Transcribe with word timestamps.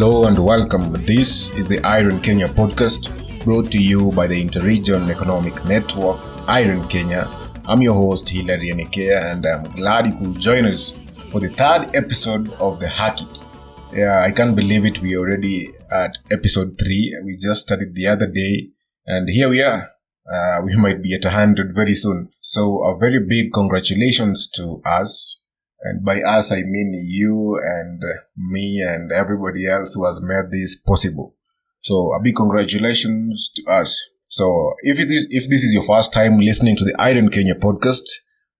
Hello 0.00 0.24
and 0.24 0.38
welcome. 0.38 0.92
This 1.04 1.54
is 1.56 1.66
the 1.66 1.78
IREN 1.80 2.22
Kenya 2.22 2.48
podcast 2.48 3.10
brought 3.44 3.70
to 3.72 3.78
you 3.78 4.10
by 4.12 4.26
the 4.26 4.42
Interregion 4.42 5.10
Economic 5.10 5.62
Network, 5.66 6.18
IREN 6.48 6.88
Kenya. 6.88 7.28
I'm 7.66 7.82
your 7.82 7.92
host, 7.92 8.30
Hilary 8.30 8.70
Enekea, 8.70 9.22
and 9.30 9.44
I'm 9.44 9.64
glad 9.72 10.06
you 10.06 10.14
could 10.14 10.40
join 10.40 10.64
us 10.64 10.98
for 11.28 11.38
the 11.38 11.50
third 11.50 11.94
episode 11.94 12.50
of 12.54 12.80
the 12.80 12.88
Hack 12.88 13.20
It. 13.20 13.44
Yeah, 13.92 14.22
I 14.22 14.30
can't 14.30 14.56
believe 14.56 14.86
it. 14.86 15.02
We're 15.02 15.18
already 15.18 15.68
at 15.90 16.16
episode 16.32 16.78
three. 16.78 17.14
We 17.22 17.36
just 17.36 17.66
started 17.66 17.94
the 17.94 18.06
other 18.06 18.26
day, 18.26 18.70
and 19.04 19.28
here 19.28 19.50
we 19.50 19.60
are. 19.60 19.90
Uh, 20.32 20.62
we 20.64 20.76
might 20.76 21.02
be 21.02 21.12
at 21.14 21.26
100 21.26 21.74
very 21.74 21.92
soon. 21.92 22.30
So, 22.40 22.82
a 22.84 22.98
very 22.98 23.20
big 23.20 23.52
congratulations 23.52 24.48
to 24.52 24.80
us. 24.86 25.39
And 25.82 26.04
by 26.04 26.20
us, 26.22 26.52
I 26.52 26.62
mean 26.62 27.06
you 27.08 27.58
and 27.62 28.02
me 28.36 28.82
and 28.86 29.10
everybody 29.12 29.66
else 29.66 29.94
who 29.94 30.04
has 30.04 30.20
made 30.22 30.50
this 30.50 30.76
possible. 30.76 31.34
So, 31.80 32.12
a 32.12 32.22
big 32.22 32.36
congratulations 32.36 33.50
to 33.56 33.70
us. 33.70 33.98
So, 34.28 34.74
if 34.82 35.00
it 35.00 35.10
is, 35.10 35.28
if 35.30 35.48
this 35.48 35.64
is 35.64 35.72
your 35.72 35.82
first 35.82 36.12
time 36.12 36.38
listening 36.38 36.76
to 36.76 36.84
the 36.84 36.94
IREN 36.98 37.30
Kenya 37.30 37.54
podcast, 37.54 38.02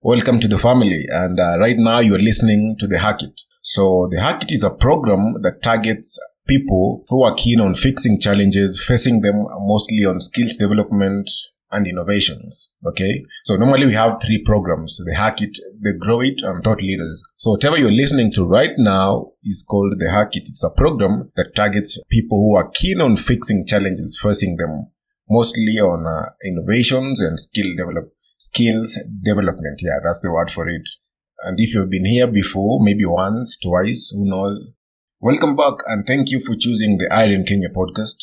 welcome 0.01 0.41
to 0.41 0.49
the 0.49 0.57
family. 0.57 1.05
And 1.11 1.39
uh, 1.39 1.59
right 1.59 1.77
now, 1.77 2.01
you 2.01 2.15
are 2.15 2.19
listening 2.19 2.77
to 2.79 2.87
the 2.87 2.99
Hack 2.99 3.23
It. 3.23 3.43
So, 3.61 4.09
the 4.11 4.21
Hack 4.21 4.45
It 4.45 4.53
is 4.53 4.65
a 4.65 4.71
program 4.71 5.43
that 5.43 5.63
targets 5.63 6.19
people 6.49 7.05
who 7.09 7.23
are 7.23 7.35
keen 7.35 7.61
on 7.61 7.75
fixing 7.75 8.19
challenges 8.19 8.83
facing 8.85 9.21
them 9.21 9.47
mostly 9.61 10.05
on 10.05 10.19
skills 10.19 10.57
development 10.57 11.31
and 11.71 11.87
innovations. 11.87 12.73
Okay. 12.87 13.25
So 13.45 13.57
normally 13.57 13.87
we 13.87 13.93
have 13.95 14.19
three 14.25 14.43
programs, 14.43 15.01
the 15.05 15.15
Hack 15.15 15.41
It, 15.41 15.59
the 15.81 15.97
Grow 15.99 16.21
It, 16.21 16.43
and 16.43 16.63
Thought 16.63 16.83
Leaders. 16.83 17.25
So 17.37 17.53
whatever 17.53 17.79
you're 17.79 17.93
listening 17.93 18.33
to 18.33 18.47
right 18.47 18.75
now 18.77 19.33
is 19.43 19.65
called 19.69 19.95
the 19.99 20.11
Hack 20.11 20.37
It. 20.37 20.49
It's 20.49 20.65
a 20.65 20.71
program 20.71 21.31
that 21.37 21.55
targets 21.55 22.01
people 22.11 22.39
who 22.39 22.57
are 22.57 22.71
keen 22.71 23.01
on 23.01 23.17
fixing 23.17 23.65
challenges 23.67 24.21
facing 24.23 24.57
them, 24.57 24.91
mostly 25.29 25.79
on 25.79 26.07
uh, 26.07 26.31
innovations 26.45 27.21
and 27.21 27.39
skill 27.39 27.77
develop, 27.77 28.13
skills 28.39 28.99
development. 29.23 29.81
Yeah, 29.83 29.99
that's 30.03 30.21
the 30.21 30.33
word 30.33 30.51
for 30.51 30.69
it. 30.69 30.89
And 31.43 31.59
if 31.59 31.75
you've 31.75 31.91
been 31.91 32.05
here 32.05 32.27
before, 32.27 32.83
maybe 32.83 33.07
once, 33.07 33.57
twice, 33.57 34.13
who 34.15 34.29
knows? 34.29 34.71
Welcome 35.21 35.55
back 35.55 35.75
and 35.87 36.07
thank 36.07 36.31
you 36.31 36.41
for 36.41 36.55
choosing 36.57 36.99
the 36.99 37.09
IREN 37.13 37.45
Kenya 37.45 37.69
podcast 37.69 38.17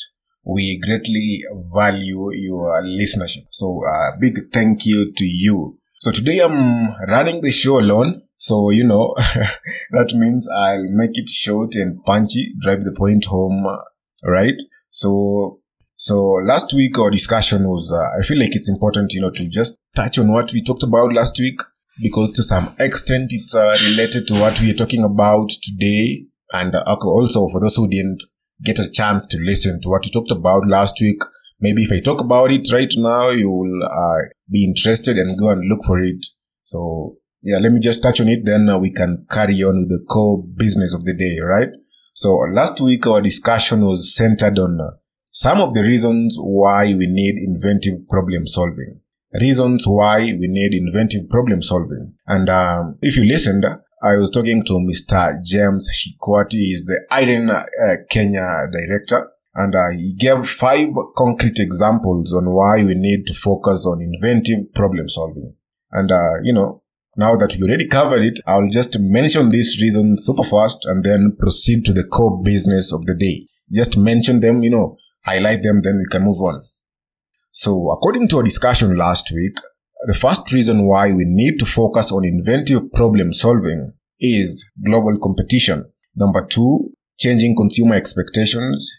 we 0.47 0.79
greatly 0.79 1.41
value 1.75 2.31
your 2.33 2.81
listenership. 2.81 3.47
So 3.51 3.81
a 3.83 4.13
uh, 4.13 4.17
big 4.19 4.51
thank 4.53 4.85
you 4.85 5.11
to 5.11 5.25
you. 5.25 5.77
So 5.99 6.11
today 6.11 6.39
I'm 6.39 6.93
running 7.07 7.41
the 7.41 7.51
show 7.51 7.79
alone. 7.79 8.21
So, 8.37 8.69
you 8.69 8.85
know, 8.85 9.13
that 9.91 10.13
means 10.13 10.47
I'll 10.55 10.87
make 10.87 11.17
it 11.17 11.27
short 11.27 11.75
and 11.75 12.01
punchy, 12.05 12.53
drive 12.61 12.83
the 12.83 12.93
point 12.95 13.25
home, 13.25 13.65
right? 14.23 14.61
So, 14.89 15.59
so 15.97 16.17
last 16.45 16.73
week 16.73 16.97
our 16.97 17.09
discussion 17.09 17.67
was, 17.67 17.91
uh, 17.91 18.17
I 18.17 18.21
feel 18.21 18.39
like 18.39 18.55
it's 18.55 18.69
important, 18.69 19.13
you 19.13 19.21
know, 19.21 19.31
to 19.31 19.49
just 19.49 19.77
touch 19.95 20.17
on 20.17 20.31
what 20.31 20.53
we 20.53 20.61
talked 20.61 20.83
about 20.83 21.11
last 21.13 21.37
week 21.39 21.59
because 22.01 22.31
to 22.33 22.43
some 22.43 22.73
extent 22.79 23.31
it's 23.31 23.55
uh, 23.55 23.75
related 23.89 24.27
to 24.27 24.39
what 24.39 24.61
we 24.61 24.71
are 24.71 24.75
talking 24.75 25.03
about 25.03 25.49
today. 25.61 26.25
And 26.53 26.75
uh, 26.75 26.83
also 27.01 27.47
for 27.49 27.59
those 27.59 27.75
who 27.75 27.89
didn't 27.89 28.23
get 28.63 28.79
a 28.79 28.91
chance 28.91 29.27
to 29.27 29.37
listen 29.39 29.79
to 29.81 29.89
what 29.89 30.05
you 30.05 30.11
talked 30.11 30.31
about 30.31 30.67
last 30.67 30.95
week. 31.01 31.21
Maybe 31.59 31.83
if 31.83 31.91
I 31.91 31.99
talk 31.99 32.21
about 32.21 32.51
it 32.51 32.67
right 32.71 32.91
now, 32.97 33.29
you 33.29 33.49
will 33.49 33.83
uh, 33.83 34.29
be 34.51 34.63
interested 34.63 35.17
and 35.17 35.37
go 35.37 35.49
and 35.49 35.67
look 35.67 35.83
for 35.85 35.99
it. 36.01 36.25
So 36.63 37.17
yeah, 37.41 37.57
let 37.59 37.71
me 37.71 37.79
just 37.79 38.03
touch 38.03 38.21
on 38.21 38.27
it. 38.27 38.45
Then 38.45 38.69
uh, 38.69 38.77
we 38.77 38.91
can 38.91 39.25
carry 39.29 39.63
on 39.63 39.79
with 39.79 39.89
the 39.89 40.05
core 40.09 40.43
business 40.55 40.93
of 40.93 41.03
the 41.05 41.13
day, 41.13 41.39
right? 41.43 41.69
So 42.13 42.35
last 42.51 42.81
week 42.81 43.05
our 43.07 43.21
discussion 43.21 43.81
was 43.81 44.15
centered 44.15 44.57
on 44.59 44.79
uh, 44.81 44.91
some 45.31 45.61
of 45.61 45.73
the 45.73 45.81
reasons 45.81 46.37
why 46.39 46.85
we 46.85 47.05
need 47.07 47.35
inventive 47.37 48.07
problem 48.09 48.47
solving. 48.47 49.01
Reasons 49.39 49.85
why 49.85 50.19
we 50.19 50.47
need 50.47 50.73
inventive 50.73 51.29
problem 51.29 51.61
solving. 51.61 52.13
And 52.25 52.49
um, 52.49 52.97
if 53.01 53.17
you 53.17 53.25
listened, 53.25 53.65
I 54.01 54.15
was 54.15 54.29
talking 54.29 54.63
to 54.65 54.73
Mr. 54.73 55.43
James 55.43 55.89
Shikwati. 55.89 56.51
He's 56.51 56.85
the 56.85 57.01
IREN 57.09 57.49
uh, 57.49 57.63
Kenya 58.09 58.67
director. 58.71 59.31
And 59.55 59.73
uh, 59.73 59.89
he 59.89 60.13
gave 60.13 60.47
five 60.47 60.89
concrete 61.15 61.59
examples 61.59 62.31
on 62.31 62.51
why 62.51 62.83
we 62.83 62.93
need 62.93 63.25
to 63.25 63.33
focus 63.33 63.87
on 63.87 64.01
inventive 64.01 64.71
problem 64.75 65.09
solving. 65.09 65.55
And, 65.91 66.11
uh, 66.11 66.35
you 66.43 66.53
know, 66.53 66.83
now 67.15 67.35
that 67.37 67.55
we 67.55 67.67
already 67.67 67.87
covered 67.87 68.21
it, 68.21 68.39
I'll 68.45 68.69
just 68.69 68.99
mention 68.99 69.49
these 69.49 69.81
reasons 69.81 70.23
super 70.23 70.43
fast 70.43 70.85
and 70.85 71.03
then 71.03 71.35
proceed 71.39 71.83
to 71.85 71.93
the 71.93 72.03
core 72.03 72.39
business 72.43 72.93
of 72.93 73.07
the 73.07 73.15
day. 73.15 73.47
Just 73.71 73.97
mention 73.97 74.41
them, 74.41 74.61
you 74.61 74.69
know, 74.69 74.97
highlight 75.25 75.63
them, 75.63 75.81
then 75.81 75.97
we 75.97 76.05
can 76.11 76.23
move 76.23 76.39
on. 76.41 76.63
So 77.49 77.89
according 77.89 78.27
to 78.27 78.39
a 78.39 78.43
discussion 78.43 78.95
last 78.95 79.31
week, 79.33 79.57
the 80.05 80.13
first 80.13 80.51
reason 80.53 80.85
why 80.85 81.11
we 81.13 81.23
need 81.25 81.57
to 81.59 81.65
focus 81.65 82.11
on 82.11 82.23
inventive 82.23 82.91
problem 82.93 83.33
solving 83.33 83.93
is 84.19 84.69
global 84.85 85.17
competition. 85.19 85.85
Number 86.15 86.45
two, 86.45 86.91
changing 87.19 87.55
consumer 87.55 87.95
expectations. 87.95 88.91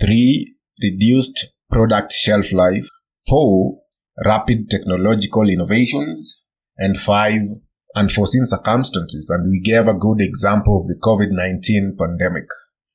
Three, 0.00 0.54
reduced 0.80 1.52
product 1.70 2.12
shelf 2.12 2.52
life. 2.52 2.86
Four, 3.28 3.80
rapid 4.24 4.70
technological 4.70 5.48
innovations. 5.48 6.40
And 6.76 6.98
five, 6.98 7.40
unforeseen 7.96 8.44
circumstances. 8.46 9.30
And 9.30 9.48
we 9.48 9.60
gave 9.60 9.88
a 9.88 9.94
good 9.94 10.20
example 10.20 10.80
of 10.80 10.86
the 10.86 10.98
COVID-19 11.02 11.98
pandemic. 11.98 12.46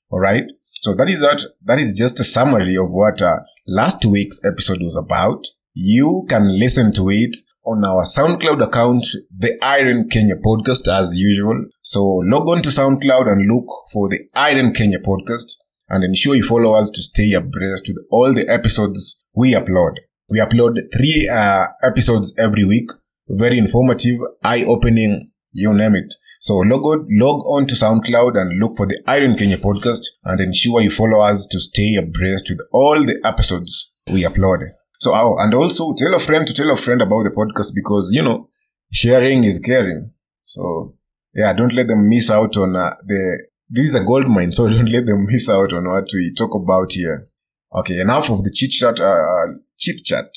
All 0.09 0.19
right. 0.19 0.43
So 0.81 0.93
that 0.95 1.09
is 1.09 1.21
that. 1.21 1.41
That 1.63 1.79
is 1.79 1.93
just 1.93 2.19
a 2.19 2.23
summary 2.23 2.77
of 2.77 2.87
what 2.89 3.21
uh, 3.21 3.39
last 3.67 4.05
week's 4.05 4.43
episode 4.45 4.81
was 4.81 4.95
about. 4.95 5.45
You 5.73 6.25
can 6.29 6.47
listen 6.57 6.93
to 6.93 7.09
it 7.09 7.35
on 7.69 7.85
our 7.85 8.03
SoundCloud 8.03 8.63
account, 8.63 9.06
the 9.30 9.57
IREN 9.63 10.09
Kenya 10.09 10.35
podcast 10.44 10.88
as 10.91 11.19
usual. 11.19 11.66
So 11.84 12.03
log 12.03 12.50
on 12.50 12.63
to 12.63 12.69
SoundCloud 12.69 13.31
and 13.31 13.47
look 13.47 13.66
for 13.94 14.09
the 14.09 14.19
IREN 14.34 14.74
Kenya 14.74 15.00
podcast 15.00 15.53
and 15.88 16.03
ensure 16.03 16.35
you 16.35 16.44
follow 16.44 16.74
us 16.74 16.90
to 16.91 17.03
stay 17.03 17.34
abreast 17.34 17.88
with 17.88 17.97
all 18.12 18.34
the 18.34 18.50
episodes 18.50 19.24
we 19.35 19.53
upload. 19.53 19.97
We 20.31 20.40
upload 20.40 20.80
three 20.96 21.30
uh, 21.31 21.68
episodes 21.84 22.34
every 22.40 22.66
week. 22.66 22.90
Very 23.28 23.59
informative, 23.59 24.19
eye-opening, 24.44 25.30
you 25.51 25.72
name 25.72 25.96
it. 25.96 26.16
So 26.40 26.56
log 26.56 26.84
on, 26.86 27.06
log 27.12 27.44
on 27.46 27.68
to 27.68 27.75
SoundCloud 27.75 28.36
and 28.36 28.59
look 28.59 28.78
for 28.78 28.88
the 28.88 29.00
Iron 29.06 29.36
Kenya 29.36 29.57
podcast 29.57 30.01
and 30.24 30.41
ensure 30.41 30.81
you 30.81 30.90
follow 30.90 31.22
us 31.22 31.46
to 31.47 31.59
stay 31.59 31.96
abreast 31.96 32.50
with 32.50 32.59
all 32.72 33.06
the 33.06 33.22
episodes 33.24 33.94
we 34.12 34.24
upload. 34.24 34.69
So, 34.99 35.13
oh, 35.15 35.37
and 35.39 35.53
also 35.53 35.93
tell 35.93 36.13
a 36.13 36.19
friend 36.19 36.45
to 36.45 36.53
tell 36.53 36.69
a 36.71 36.75
friend 36.75 37.01
about 37.01 37.23
the 37.23 37.31
podcast 37.31 37.71
because, 37.73 38.11
you 38.13 38.21
know, 38.21 38.49
sharing 38.91 39.45
is 39.45 39.59
caring. 39.59 40.11
So, 40.45 40.95
yeah, 41.33 41.53
don't 41.53 41.73
let 41.73 41.87
them 41.87 42.09
miss 42.09 42.29
out 42.29 42.57
on 42.57 42.75
uh, 42.75 42.95
the, 43.05 43.47
this 43.69 43.88
is 43.88 43.95
a 43.95 44.03
gold 44.03 44.27
mine. 44.27 44.51
So 44.51 44.68
don't 44.68 44.91
let 44.91 45.06
them 45.06 45.25
miss 45.25 45.50
out 45.50 45.71
on 45.71 45.88
what 45.88 46.09
we 46.13 46.33
talk 46.33 46.53
about 46.53 46.91
here. 46.91 47.25
Okay. 47.74 48.00
Enough 48.00 48.29
of 48.29 48.44
the 48.44 48.51
chit 48.53 48.71
chat, 48.71 49.00
uh, 49.00 49.53
chit 49.77 50.03
chat. 50.03 50.29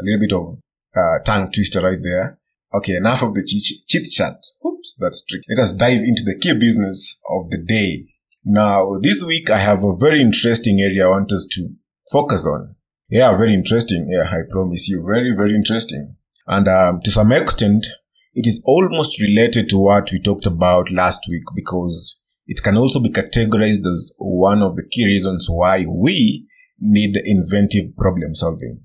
A 0.00 0.02
little 0.02 0.20
bit 0.20 0.32
of, 0.32 0.58
uh, 0.96 1.22
tongue 1.24 1.52
twister 1.52 1.80
right 1.80 1.98
there. 2.02 2.40
Okay. 2.74 2.96
Enough 2.96 3.22
of 3.22 3.34
the 3.34 3.44
chit 3.86 4.04
chat. 4.10 4.36
Oops. 4.66 4.96
That's 4.98 5.24
tricky. 5.24 5.44
Let 5.50 5.62
us 5.62 5.72
dive 5.74 6.02
into 6.02 6.24
the 6.24 6.36
key 6.40 6.54
business 6.54 7.20
of 7.30 7.50
the 7.50 7.58
day. 7.58 8.06
Now, 8.44 8.98
this 9.00 9.22
week 9.22 9.48
I 9.50 9.58
have 9.58 9.84
a 9.84 9.96
very 9.96 10.22
interesting 10.22 10.80
area 10.80 11.06
I 11.06 11.10
want 11.10 11.32
us 11.32 11.46
to 11.52 11.68
focus 12.10 12.46
on. 12.46 12.74
Yeah, 13.10 13.34
very 13.36 13.54
interesting. 13.54 14.06
Yeah, 14.10 14.28
I 14.28 14.42
promise 14.50 14.88
you. 14.88 15.02
Very, 15.06 15.34
very 15.34 15.54
interesting. 15.54 16.16
And 16.46 16.68
um, 16.68 17.00
to 17.04 17.10
some 17.10 17.32
extent, 17.32 17.86
it 18.34 18.46
is 18.46 18.62
almost 18.66 19.20
related 19.20 19.68
to 19.70 19.78
what 19.78 20.12
we 20.12 20.20
talked 20.20 20.46
about 20.46 20.92
last 20.92 21.22
week 21.28 21.44
because 21.54 22.20
it 22.46 22.62
can 22.62 22.76
also 22.76 23.00
be 23.00 23.08
categorized 23.08 23.86
as 23.90 24.14
one 24.18 24.62
of 24.62 24.76
the 24.76 24.86
key 24.90 25.06
reasons 25.06 25.46
why 25.50 25.86
we 25.88 26.46
need 26.78 27.16
inventive 27.24 27.96
problem 27.96 28.34
solving. 28.34 28.80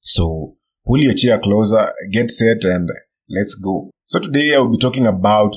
So 0.00 0.56
pull 0.86 0.98
your 0.98 1.14
chair 1.14 1.38
closer, 1.38 1.92
get 2.12 2.30
set, 2.30 2.64
and 2.64 2.88
let's 3.28 3.54
go. 3.56 3.90
So 4.06 4.20
today 4.20 4.54
I 4.54 4.58
will 4.58 4.70
be 4.70 4.78
talking 4.78 5.06
about 5.06 5.56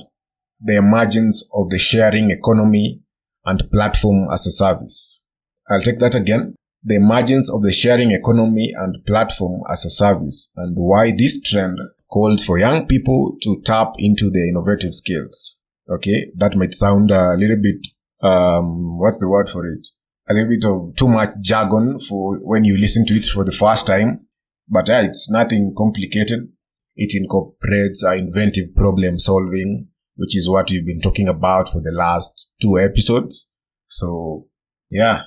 the 0.60 0.78
emergence 0.78 1.48
of 1.54 1.70
the 1.70 1.80
sharing 1.80 2.32
economy 2.32 3.02
and 3.46 3.70
platform 3.72 4.28
as 4.32 4.46
a 4.48 4.52
service. 4.52 5.26
I'll 5.70 5.82
take 5.82 6.00
that 6.00 6.16
again 6.16 6.56
the 6.84 6.96
emergence 6.96 7.50
of 7.50 7.62
the 7.62 7.72
sharing 7.72 8.12
economy 8.12 8.74
and 8.76 9.06
platform 9.06 9.62
as 9.70 9.86
a 9.86 9.90
service 9.90 10.52
and 10.56 10.76
why 10.76 11.12
this 11.16 11.42
trend 11.44 11.78
calls 12.10 12.44
for 12.44 12.58
young 12.58 12.88
people 12.88 13.38
to 13.42 13.62
tap 13.66 13.94
into 13.98 14.30
their 14.30 14.48
innovative 14.48 14.94
skills. 14.94 15.60
Okay, 15.90 16.32
that 16.36 16.56
might 16.56 16.74
sound 16.74 17.12
a 17.12 17.36
little 17.36 17.58
bit, 17.62 17.86
um, 18.24 18.98
what's 19.00 19.20
the 19.20 19.30
word 19.30 19.50
for 19.50 19.68
it? 19.68 19.88
A 20.30 20.34
little 20.34 20.50
bit 20.50 20.66
of 20.66 20.96
too 20.96 21.08
much 21.08 21.30
jargon 21.42 22.00
for 22.00 22.38
when 22.38 22.64
you 22.64 22.78
listen 22.78 23.06
to 23.08 23.14
it 23.16 23.26
for 23.26 23.44
the 23.44 23.52
first 23.52 23.88
time. 23.88 24.28
But 24.68 24.88
yeah, 24.88 25.02
it's 25.02 25.30
nothing 25.30 25.74
complicated. 25.78 26.50
It 26.96 27.14
incorporates 27.16 28.04
uh, 28.04 28.12
inventive 28.12 28.76
problem 28.76 29.18
solving, 29.18 29.88
which 30.16 30.36
is 30.36 30.50
what 30.50 30.70
we've 30.70 30.86
been 30.86 31.02
talking 31.02 31.28
about 31.28 31.68
for 31.68 31.82
the 31.82 31.94
last 31.94 32.52
two 32.62 32.78
episodes. 32.80 33.48
So 33.88 34.48
Yeah, 34.92 35.24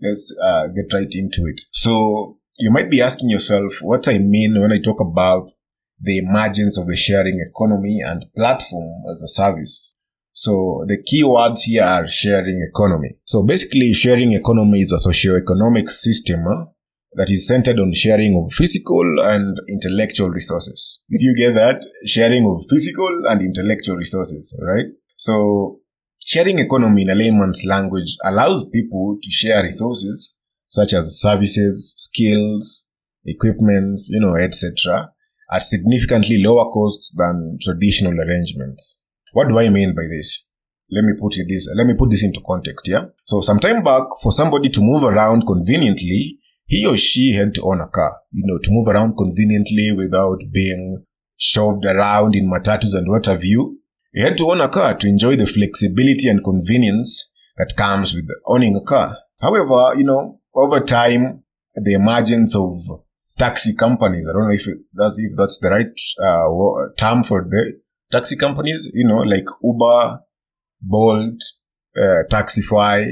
let's 0.00 0.34
uh, 0.42 0.66
get 0.68 0.92
right 0.92 1.12
into 1.12 1.42
it. 1.46 1.62
So 1.72 2.38
you 2.58 2.70
might 2.70 2.90
be 2.90 3.00
asking 3.00 3.30
yourself 3.30 3.78
what 3.82 4.06
I 4.08 4.18
mean 4.18 4.60
when 4.60 4.72
I 4.72 4.78
talk 4.78 5.00
about 5.00 5.50
the 6.00 6.18
emergence 6.18 6.78
of 6.78 6.86
the 6.86 6.96
sharing 6.96 7.40
economy 7.40 8.00
and 8.04 8.26
platform 8.36 9.02
as 9.10 9.22
a 9.22 9.28
service. 9.28 9.94
So 10.32 10.84
the 10.88 11.00
key 11.02 11.22
words 11.24 11.62
here 11.62 11.84
are 11.84 12.06
sharing 12.06 12.60
economy. 12.68 13.18
So 13.24 13.44
basically 13.44 13.92
sharing 13.92 14.32
economy 14.32 14.80
is 14.80 14.92
a 14.92 14.98
socio-economic 14.98 15.88
system 15.88 16.44
huh, 16.48 16.66
that 17.12 17.30
is 17.30 17.46
centered 17.46 17.78
on 17.78 17.92
sharing 17.94 18.36
of 18.36 18.52
physical 18.52 19.20
and 19.20 19.56
intellectual 19.68 20.30
resources. 20.30 21.04
Did 21.08 21.20
you 21.20 21.36
get 21.36 21.54
that? 21.54 21.86
Sharing 22.04 22.44
of 22.46 22.64
physical 22.68 23.22
and 23.28 23.40
intellectual 23.42 23.96
resources, 23.96 24.58
right? 24.60 24.86
So 25.16 25.78
sharing 26.26 26.58
economy 26.58 27.02
in 27.02 27.10
a 27.10 27.14
layman's 27.14 27.64
language 27.66 28.16
allows 28.24 28.68
people 28.70 29.18
to 29.22 29.30
share 29.30 29.62
resources 29.62 30.36
such 30.68 30.92
as 30.92 31.20
services, 31.20 31.94
skills, 31.96 32.86
equipment, 33.24 34.00
you 34.08 34.20
know, 34.20 34.34
etc. 34.36 35.10
at 35.50 35.62
significantly 35.62 36.42
lower 36.42 36.68
costs 36.70 37.14
than 37.16 37.58
traditional 37.62 38.18
arrangements. 38.20 39.02
What 39.32 39.48
do 39.48 39.58
I 39.58 39.68
mean 39.68 39.94
by 39.94 40.02
this? 40.10 40.46
Let 40.90 41.04
me 41.04 41.12
put 41.18 41.36
it 41.36 41.46
this, 41.48 41.68
let 41.76 41.86
me 41.86 41.94
put 41.96 42.10
this 42.10 42.22
into 42.22 42.40
context, 42.46 42.86
yeah? 42.88 43.06
So 43.24 43.40
some 43.40 43.58
time 43.58 43.82
back, 43.82 44.04
for 44.22 44.32
somebody 44.32 44.68
to 44.70 44.80
move 44.80 45.04
around 45.04 45.46
conveniently, 45.46 46.38
he 46.66 46.86
or 46.86 46.96
she 46.96 47.34
had 47.34 47.54
to 47.54 47.62
own 47.62 47.80
a 47.80 47.88
car, 47.88 48.12
you 48.32 48.42
know, 48.46 48.58
to 48.58 48.70
move 48.70 48.88
around 48.88 49.16
conveniently 49.16 49.92
without 49.92 50.40
being 50.52 51.04
shoved 51.36 51.84
around 51.84 52.34
in 52.34 52.50
matatus 52.50 52.94
and 52.94 53.10
what 53.10 53.26
have 53.26 53.44
you. 53.44 53.80
He 54.14 54.22
had 54.22 54.38
to 54.38 54.48
own 54.48 54.60
a 54.60 54.68
car 54.68 54.94
to 54.94 55.08
enjoy 55.08 55.34
the 55.34 55.46
flexibility 55.46 56.28
and 56.28 56.42
convenience 56.42 57.32
that 57.56 57.74
comes 57.76 58.14
with 58.14 58.28
owning 58.46 58.76
a 58.76 58.80
car. 58.80 59.18
However, 59.40 59.98
you 59.98 60.04
know, 60.04 60.40
over 60.54 60.78
time, 60.80 61.42
the 61.74 61.94
emergence 61.94 62.54
of 62.54 62.72
taxi 63.36 63.74
companies, 63.74 64.28
I 64.28 64.32
don't 64.32 64.48
know 64.48 64.54
if 64.54 64.66
that's, 64.92 65.18
if 65.18 65.36
that's 65.36 65.58
the 65.58 65.70
right 65.70 66.00
uh, 66.22 66.94
term 66.96 67.24
for 67.24 67.42
the 67.42 67.80
taxi 68.12 68.36
companies, 68.36 68.88
you 68.94 69.06
know, 69.06 69.18
like 69.18 69.46
Uber, 69.60 70.20
Bolt, 70.80 71.42
uh, 71.96 72.22
Taxify, 72.30 73.02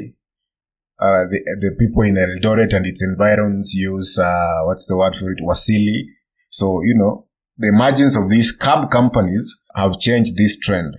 uh, 1.01 1.25
the, 1.25 1.57
the 1.61 1.77
people 1.81 2.03
in 2.03 2.15
Eldoret 2.15 2.75
and 2.75 2.87
its 2.87 3.03
environs 3.03 3.75
use, 3.75 4.21
uh, 4.21 4.61
what's 4.67 4.87
the 4.87 4.97
word 4.97 5.17
for 5.17 5.33
it? 5.33 5.39
Wasili. 5.43 6.05
So, 6.51 6.81
you 6.85 6.95
know, 6.97 7.27
the 7.59 7.69
emergence 7.69 8.17
of 8.17 8.31
these 8.31 8.53
cab 8.53 8.89
companies 8.89 9.62
have 9.75 9.99
changed 9.99 10.37
this 10.37 10.59
trend. 10.59 10.97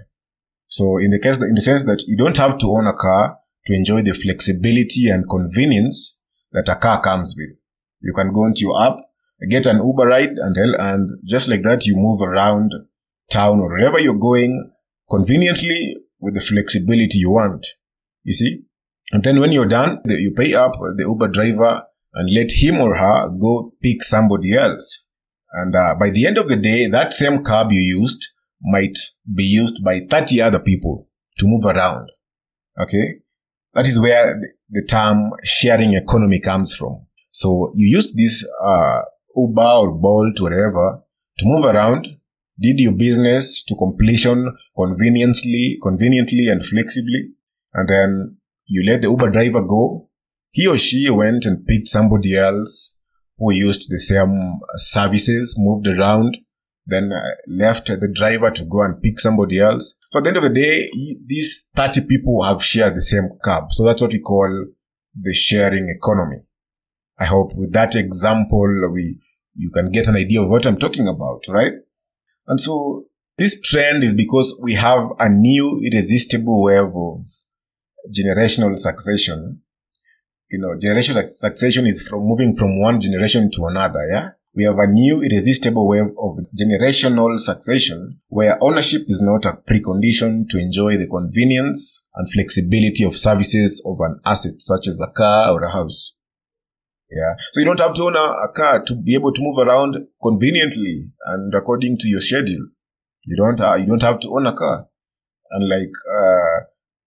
So 0.68 0.98
in 0.98 1.12
the 1.12 1.20
case, 1.20 1.42
in 1.42 1.56
the 1.56 1.62
sense 1.62 1.86
that 1.86 2.04
you 2.08 2.18
don't 2.18 2.38
have 2.38 2.58
to 2.60 2.68
own 2.68 2.88
a 2.88 2.94
car 2.94 3.38
to 3.68 3.74
enjoy 3.74 4.02
the 4.02 4.14
flexibility 4.14 5.08
and 5.08 5.30
convenience 5.30 6.20
that 6.52 6.70
a 6.70 6.76
car 6.76 7.02
comes 7.02 7.36
with. 7.38 7.56
You 8.02 8.14
can 8.14 8.34
go 8.34 8.46
into 8.46 8.62
your 8.62 8.82
app, 8.82 8.98
get 9.50 9.66
an 9.66 9.78
Uber 9.78 10.08
ride 10.08 10.38
and 10.38 10.58
and 10.58 11.12
just 11.24 11.48
like 11.48 11.64
that, 11.64 11.86
you 11.86 11.96
move 11.96 12.22
around 12.22 12.74
town 13.32 13.60
or 13.60 13.70
wherever 13.70 14.00
you're 14.00 14.16
going 14.16 14.72
conveniently 15.10 15.98
with 16.20 16.34
the 16.34 16.42
flexibility 16.42 17.20
you 17.20 17.32
want. 17.32 17.66
You 18.24 18.34
see? 18.34 18.64
And 19.12 19.24
then 19.24 19.40
when 19.40 19.52
you're 19.52 19.68
done, 19.68 20.02
you 20.06 20.32
pay 20.32 20.54
up 20.54 20.74
the 20.74 21.04
Uber 21.04 21.28
driver 21.28 21.84
and 22.14 22.34
let 22.34 22.52
him 22.52 22.80
or 22.80 22.96
her 22.96 23.30
go 23.30 23.74
pick 23.82 24.04
somebody 24.04 24.54
else. 24.54 25.06
And 25.52 25.76
uh, 25.76 25.96
by 26.00 26.10
the 26.10 26.26
end 26.26 26.38
of 26.38 26.48
the 26.48 26.56
day, 26.56 26.88
that 26.88 27.14
same 27.14 27.44
cab 27.44 27.72
you 27.72 27.80
used 27.80 28.28
might 28.64 28.98
be 29.34 29.44
used 29.44 29.84
by 29.84 30.02
30 30.10 30.42
other 30.42 30.60
people 30.60 31.08
to 31.38 31.46
move 31.48 31.66
around. 31.66 32.10
Okay. 32.82 33.16
That 33.74 33.88
is 33.88 34.00
where 34.00 34.40
the 34.70 34.86
term 34.88 35.32
sharing 35.44 35.94
economy 35.94 36.40
comes 36.40 36.76
from. 36.76 37.06
So 37.32 37.72
you 37.74 37.98
use 37.98 38.14
this, 38.14 38.48
uh, 38.64 39.02
Uber 39.36 39.62
or 39.62 39.92
Bolt, 39.92 40.40
whatever, 40.40 41.02
to 41.40 41.46
move 41.46 41.66
around, 41.66 42.08
did 42.60 42.80
your 42.80 42.94
business 42.94 43.64
to 43.64 43.76
completion 43.76 44.56
conveniently, 44.78 45.80
conveniently 45.82 46.48
and 46.48 46.64
flexibly. 46.64 47.32
And 47.74 47.90
then 47.90 48.38
you 48.68 48.84
let 48.86 49.02
the 49.02 49.10
Uber 49.10 49.32
driver 49.32 49.64
go. 49.64 50.08
He 50.52 50.68
or 50.68 50.78
she 50.78 51.10
went 51.10 51.46
and 51.46 51.66
picked 51.66 51.88
somebody 51.88 52.38
else 52.38 52.98
who 53.38 53.52
used 53.52 53.90
the 53.90 53.98
same 53.98 54.60
services, 54.76 55.56
moved 55.58 55.88
around, 55.88 56.38
then 56.86 57.12
uh, 57.14 57.22
left 57.48 57.88
the 57.88 58.12
driver 58.14 58.52
to 58.52 58.66
go 58.66 58.84
and 58.84 59.02
pick 59.02 59.20
somebody 59.20 59.60
else. 59.60 60.00
So 60.12 60.20
at 60.20 60.24
the 60.24 60.30
end 60.30 60.38
of 60.38 60.44
the 60.44 60.50
day, 60.50 60.90
these 61.26 61.70
30 61.76 62.08
people 62.08 62.44
have 62.44 62.64
shared 62.64 62.96
the 62.96 63.02
same 63.02 63.30
cab. 63.44 63.72
So 63.72 63.86
that's 63.86 64.02
what 64.02 64.14
we 64.14 64.20
call 64.20 64.68
the 65.20 65.34
sharing 65.34 65.88
economy. 65.90 66.44
I 67.20 67.26
hope 67.26 67.52
with 67.56 67.72
that 67.74 67.96
example, 67.96 68.68
we, 68.92 69.20
you 69.56 69.70
can 69.70 69.92
get 69.92 70.08
an 70.08 70.16
idea 70.16 70.42
of 70.42 70.50
what 70.50 70.66
I'm 70.66 70.78
talking 70.78 71.08
about, 71.08 71.44
right? 71.48 71.74
And 72.48 72.60
so 72.60 73.06
this 73.38 73.62
trend 73.62 74.04
is 74.04 74.14
because 74.14 74.60
we 74.62 74.74
have 74.74 75.10
a 75.20 75.30
new 75.30 75.82
irresistible 75.86 76.64
wave 76.64 76.94
of 76.96 77.26
generational 78.12 78.78
succession. 78.78 79.62
You 80.52 80.60
know, 80.60 80.76
generational 80.76 81.28
succession 81.28 81.86
is 81.86 82.08
from 82.08 82.24
moving 82.24 82.56
from 82.56 82.80
one 82.80 83.00
generation 83.00 83.50
to 83.52 83.66
another. 83.66 84.06
Yeah. 84.12 84.30
We 84.56 84.66
have 84.66 84.78
a 84.78 84.88
new 84.88 85.24
irresistible 85.24 85.88
wave 85.88 86.14
of 86.18 86.38
generational 86.56 87.40
succession 87.40 88.20
where 88.28 88.64
ownership 88.64 89.02
is 89.08 89.20
not 89.20 89.46
a 89.46 89.58
precondition 89.58 90.48
to 90.50 90.60
enjoy 90.60 90.98
the 90.98 91.08
convenience 91.08 92.06
and 92.14 92.32
flexibility 92.32 93.04
of 93.04 93.18
services 93.18 93.84
of 93.86 93.98
an 94.02 94.20
asset 94.26 94.54
such 94.60 94.88
as 94.88 95.02
a 95.02 95.12
car 95.12 95.54
or 95.54 95.64
a 95.64 95.72
house. 95.72 96.16
Yeah. 97.10 97.34
So 97.52 97.62
you 97.62 97.66
don't 97.66 97.80
have 97.80 97.96
to 97.96 98.04
own 98.04 98.16
a, 98.16 98.48
car 98.54 98.84
to 98.84 98.96
be 98.96 99.16
able 99.16 99.32
to 99.32 99.42
move 99.42 99.58
around 99.58 99.98
conveniently 100.22 101.10
and 101.26 101.54
according 101.54 101.98
to 102.00 102.08
your 102.08 102.20
schedule. 102.20 102.68
You 103.26 103.38
don't, 103.38 103.60
uh, 103.60 103.76
you 103.76 103.88
don't 103.88 104.02
have 104.04 104.20
to 104.20 104.30
own 104.30 104.46
a 104.46 104.54
car. 104.54 104.88
Unlike, 105.50 105.92
uh, 106.12 106.66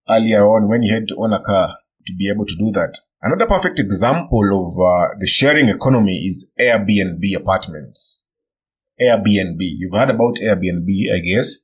earlier 0.09 0.45
on 0.47 0.69
when 0.69 0.83
you 0.83 0.93
had 0.93 1.09
to 1.09 1.17
own 1.17 1.33
a 1.33 1.41
car 1.41 1.79
to 2.07 2.13
be 2.17 2.29
able 2.29 2.47
to 2.47 2.57
do 2.57 2.71
that. 2.73 2.99
Another 3.23 3.47
perfect 3.47 3.79
example 3.79 4.45
of 4.53 4.79
uh, 4.79 5.15
the 5.19 5.27
sharing 5.27 5.69
economy 5.69 6.19
is 6.19 6.53
Airbnb 6.61 7.35
apartments. 7.35 8.31
Airbnb. 9.01 9.59
You've 9.59 9.95
heard 9.95 10.11
about 10.11 10.37
Airbnb, 10.37 10.89
I 11.15 11.21
guess. 11.21 11.59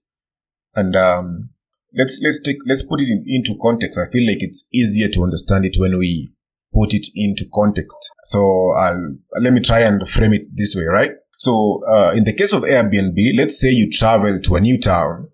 And 0.75 0.97
um, 0.97 1.51
let's 1.95 2.21
let's 2.25 2.41
take 2.41 2.57
let's 2.67 2.83
put 2.83 3.01
it 3.01 3.09
in, 3.09 3.23
into 3.27 3.59
context. 3.61 3.99
I 3.99 4.11
feel 4.11 4.27
like 4.27 4.43
it's 4.43 4.67
easier 4.73 5.09
to 5.09 5.23
understand 5.23 5.65
it 5.65 5.77
when 5.79 5.99
we 5.99 6.33
put 6.73 6.95
it 6.95 7.07
into 7.15 7.45
context. 7.53 8.11
So 8.25 8.73
I'll 8.77 9.17
let 9.41 9.53
me 9.53 9.61
try 9.61 9.81
and 9.81 10.09
frame 10.09 10.33
it 10.33 10.47
this 10.55 10.75
way, 10.75 10.85
right? 10.85 11.13
So 11.37 11.83
uh, 11.87 12.13
in 12.15 12.25
the 12.25 12.33
case 12.33 12.53
of 12.53 12.63
Airbnb, 12.63 13.17
let's 13.37 13.61
say 13.61 13.69
you 13.71 13.91
travel 13.91 14.41
to 14.41 14.55
a 14.55 14.61
new 14.61 14.79
town 14.79 15.29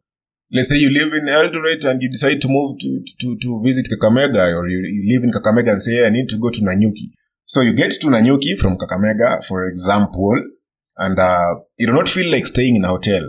let's 0.51 0.69
say 0.71 0.77
you 0.77 0.91
live 0.91 1.13
in 1.13 1.27
Eldoret 1.27 1.85
and 1.85 2.03
you 2.03 2.11
decide 2.11 2.41
to 2.41 2.49
move 2.49 2.79
to, 2.79 3.05
to, 3.21 3.37
to 3.39 3.63
visit 3.63 3.89
Kakamega 3.91 4.57
or 4.57 4.69
you, 4.69 4.79
you 4.79 5.15
live 5.15 5.25
in 5.25 5.31
Kakamega 5.31 5.73
and 5.73 5.83
say, 5.83 5.97
hey, 5.97 6.07
I 6.07 6.11
need 6.11 6.29
to 6.31 6.39
go 6.39 6.51
to 6.51 6.61
Nanyuki. 6.61 7.13
So 7.45 7.61
you 7.61 7.73
get 7.75 7.93
to 7.93 8.07
Nanyuki 8.09 8.59
from 8.59 8.77
Kakamega, 8.77 9.45
for 9.47 9.67
example, 9.67 10.35
and 10.97 11.19
uh, 11.19 11.57
you 11.79 11.87
do 11.87 11.93
not 11.93 12.09
feel 12.09 12.31
like 12.31 12.47
staying 12.47 12.77
in 12.77 12.85
a 12.85 12.89
hotel. 12.89 13.23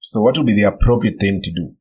So 0.00 0.20
what 0.20 0.36
would 0.36 0.46
be 0.46 0.54
the 0.54 0.68
appropriate 0.68 1.18
thing 1.20 1.40
to 1.42 1.52
do? 1.52 1.74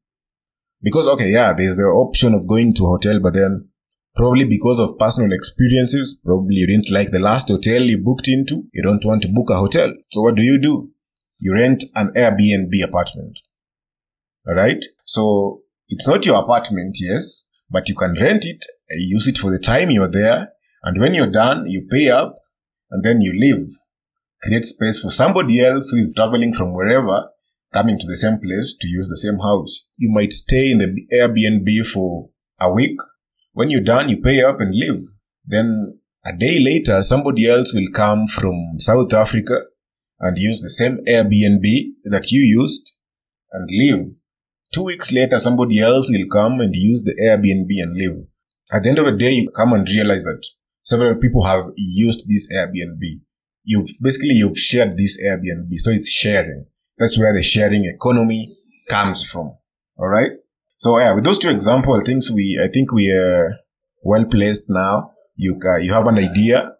Because, 0.82 1.08
okay, 1.08 1.32
yeah, 1.32 1.54
there's 1.54 1.78
the 1.78 1.84
option 1.84 2.34
of 2.34 2.48
going 2.48 2.74
to 2.76 2.84
a 2.86 2.90
hotel, 2.90 3.20
but 3.22 3.34
then 3.34 3.70
probably 4.16 4.46
because 4.46 4.80
of 4.80 4.98
personal 5.00 5.32
experiences, 5.32 6.20
probably 6.26 6.56
you 6.56 6.68
didn't 6.68 6.92
like 6.92 7.12
the 7.12 7.20
last 7.20 7.50
hotel 7.50 7.82
you 7.82 7.98
booked 7.98 8.28
into. 8.28 8.64
You 8.74 8.84
don't 8.84 9.04
want 9.06 9.24
to 9.24 9.30
book 9.30 9.50
a 9.50 9.56
hotel. 9.56 9.94
So 10.12 10.22
what 10.22 10.36
do 10.36 10.44
you 10.44 10.60
do? 10.60 10.92
You 11.40 11.54
rent 11.54 11.84
an 11.96 12.12
Airbnb 12.16 12.72
apartment. 12.84 13.40
Right? 14.46 14.84
So 15.06 15.62
it's 15.88 16.08
not 16.08 16.26
your 16.26 16.42
apartment, 16.42 16.98
yes, 17.00 17.46
but 17.70 17.88
you 17.90 17.96
can 17.96 18.16
rent 18.20 18.46
it, 18.46 18.66
use 18.92 19.28
it 19.28 19.38
for 19.38 19.52
the 19.52 19.60
time 19.60 19.90
you're 19.90 20.08
there. 20.08 20.50
And 20.84 21.00
when 21.00 21.14
you're 21.14 21.32
done, 21.32 21.68
you 21.68 21.88
pay 21.90 22.10
up 22.10 22.36
and 22.92 23.04
then 23.04 23.22
you 23.22 23.32
leave. 23.34 23.70
Create 24.44 24.66
space 24.66 25.00
for 25.00 25.10
somebody 25.10 25.64
else 25.64 25.90
who 25.90 25.98
is 25.98 26.14
traveling 26.16 26.54
from 26.54 26.74
wherever 26.74 27.30
coming 27.74 27.98
to 27.98 28.08
the 28.08 28.18
same 28.18 28.40
place 28.40 28.78
to 28.80 28.88
use 28.88 29.10
the 29.10 29.18
same 29.18 29.40
house. 29.40 29.88
You 29.98 30.12
might 30.14 30.32
stay 30.32 30.72
in 30.72 30.78
the 30.78 31.08
Airbnb 31.14 31.88
for 31.88 32.30
a 32.60 32.72
week. 32.72 32.98
When 33.54 33.70
you're 33.70 33.82
done, 33.82 34.10
you 34.10 34.22
pay 34.22 34.42
up 34.44 34.60
and 34.60 34.74
leave. 34.74 35.02
Then 35.46 36.00
a 36.26 36.34
day 36.34 36.60
later, 36.60 37.02
somebody 37.02 37.50
else 37.50 37.74
will 37.74 37.88
come 37.94 38.28
from 38.28 38.76
South 38.78 39.14
Africa 39.14 39.66
and 40.20 40.38
use 40.38 40.62
the 40.62 40.70
same 40.70 41.00
Airbnb 41.08 41.64
that 42.06 42.32
you 42.32 42.42
used 42.42 42.96
and 43.52 43.70
leave. 43.70 44.20
Two 44.74 44.86
weeks 44.86 45.12
later, 45.12 45.40
somebody 45.40 45.80
else 45.80 46.10
will 46.10 46.28
come 46.32 46.60
and 46.60 46.76
use 46.76 47.04
the 47.04 47.16
Airbnb 47.22 47.70
and 47.82 47.96
live. 47.98 48.26
At 48.72 48.84
the 48.84 48.90
end 48.90 49.00
of 49.00 49.06
the 49.06 49.12
day, 49.12 49.32
you 49.32 49.50
come 49.50 49.74
and 49.74 49.88
realize 49.90 50.24
that 50.24 50.46
several 50.84 51.16
people 51.16 51.44
have 51.44 51.66
used 51.78 52.28
this 52.28 52.52
Airbnb. 52.56 53.02
You've 53.64 53.90
basically, 54.02 54.32
you've 54.32 54.58
shared 54.58 54.98
this 54.98 55.22
Airbnb. 55.24 55.70
So 55.78 55.92
it's 55.92 56.10
sharing. 56.10 56.66
That's 56.98 57.18
where 57.18 57.34
the 57.34 57.44
sharing 57.44 57.86
economy 57.86 58.56
comes 58.90 59.24
from. 59.24 59.56
All 59.98 60.08
right. 60.08 60.32
So 60.78 60.98
yeah, 61.00 61.14
with 61.14 61.24
those 61.24 61.40
two 61.40 61.50
examples, 61.50 62.02
I 62.02 62.04
think 62.04 62.24
we, 62.34 62.60
I 62.62 62.68
think 62.68 62.92
we 62.92 63.12
are 63.12 63.54
well 64.02 64.26
placed 64.26 64.66
now 64.70 65.14
you 65.36 65.58
ca- 65.60 65.78
you 65.78 65.94
have 65.94 66.08
an 66.08 66.18
idea 66.18 66.76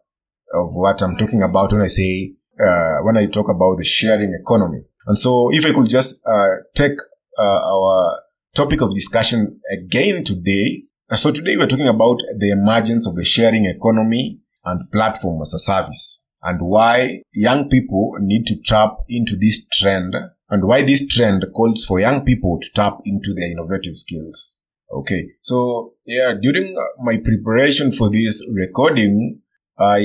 of 0.54 0.76
what 0.76 1.02
I'm 1.02 1.18
talking 1.18 1.42
about 1.42 1.72
when 1.72 1.82
I 1.82 1.88
say 1.88 2.36
uh, 2.60 2.98
when 3.00 3.18
I 3.18 3.26
talk 3.28 3.50
about 3.50 3.78
the 3.78 3.84
sharing 3.86 4.38
economy. 4.40 4.84
And 5.06 5.18
so, 5.18 5.52
if 5.52 5.66
I 5.66 5.74
could 5.74 5.90
just 5.90 6.26
uh, 6.26 6.48
take 6.76 6.98
uh, 7.38 7.62
our 7.74 8.22
topic 8.56 8.82
of 8.82 8.94
discussion 8.94 9.60
again 9.72 10.24
today. 10.24 10.84
So 11.16 11.32
today 11.32 11.58
we're 11.58 11.68
talking 11.68 11.88
about 11.88 12.18
the 12.38 12.52
emergence 12.52 13.08
of 13.08 13.16
the 13.16 13.26
sharing 13.26 13.66
economy 13.66 14.40
and 14.66 14.90
platform 14.92 15.42
as 15.42 15.54
a 15.54 15.60
service 15.60 16.26
and 16.42 16.62
why 16.62 17.22
young 17.34 17.70
people 17.70 18.14
need 18.20 18.46
to 18.48 18.62
tap 18.66 18.98
into 19.10 19.36
this 19.36 19.68
trend 19.70 20.16
and 20.50 20.66
why 20.66 20.82
this 20.82 21.08
trend 21.08 21.46
calls 21.56 21.86
for 21.86 22.00
young 22.00 22.24
people 22.24 22.60
to 22.60 22.70
tap 22.74 23.00
into 23.06 23.34
their 23.34 23.50
innovative 23.50 23.98
skills. 23.98 24.62
Okay. 24.92 25.30
So 25.42 25.94
yeah, 26.06 26.34
during 26.40 26.76
my 27.02 27.18
preparation 27.18 27.92
for 27.92 28.10
this 28.10 28.46
recording, 28.54 29.42
I 29.78 30.00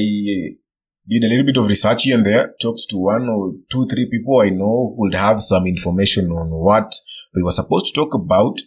did 1.08 1.24
a 1.24 1.28
little 1.28 1.44
bit 1.44 1.56
of 1.56 1.68
research 1.68 2.04
here 2.04 2.16
and 2.16 2.24
there, 2.24 2.54
talked 2.60 2.88
to 2.90 2.98
one 2.98 3.28
or 3.28 3.52
two, 3.70 3.86
three 3.88 4.08
people 4.10 4.40
I 4.40 4.50
know 4.50 4.94
who 4.94 5.02
would 5.02 5.14
have 5.14 5.40
some 5.40 5.66
information 5.66 6.30
on 6.30 6.50
what 6.50 6.94
we 7.38 7.44
were 7.44 7.52
supposed 7.52 7.86
to 7.86 8.00
talk 8.00 8.14
about. 8.14 8.58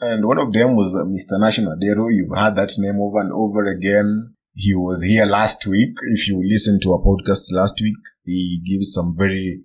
And 0.00 0.26
one 0.26 0.38
of 0.38 0.52
them 0.52 0.76
was 0.76 0.94
Mr. 0.96 1.38
Nashon 1.40 1.66
Adero. 1.66 2.08
You've 2.10 2.36
heard 2.36 2.56
that 2.56 2.72
name 2.78 3.00
over 3.00 3.20
and 3.20 3.32
over 3.32 3.64
again. 3.64 4.34
He 4.54 4.74
was 4.74 5.02
here 5.02 5.24
last 5.24 5.66
week. 5.66 5.94
If 6.12 6.28
you 6.28 6.42
listen 6.44 6.78
to 6.80 6.92
our 6.92 6.98
podcast 6.98 7.52
last 7.52 7.80
week, 7.80 7.96
he 8.24 8.60
gives 8.66 8.92
some 8.92 9.14
very 9.16 9.62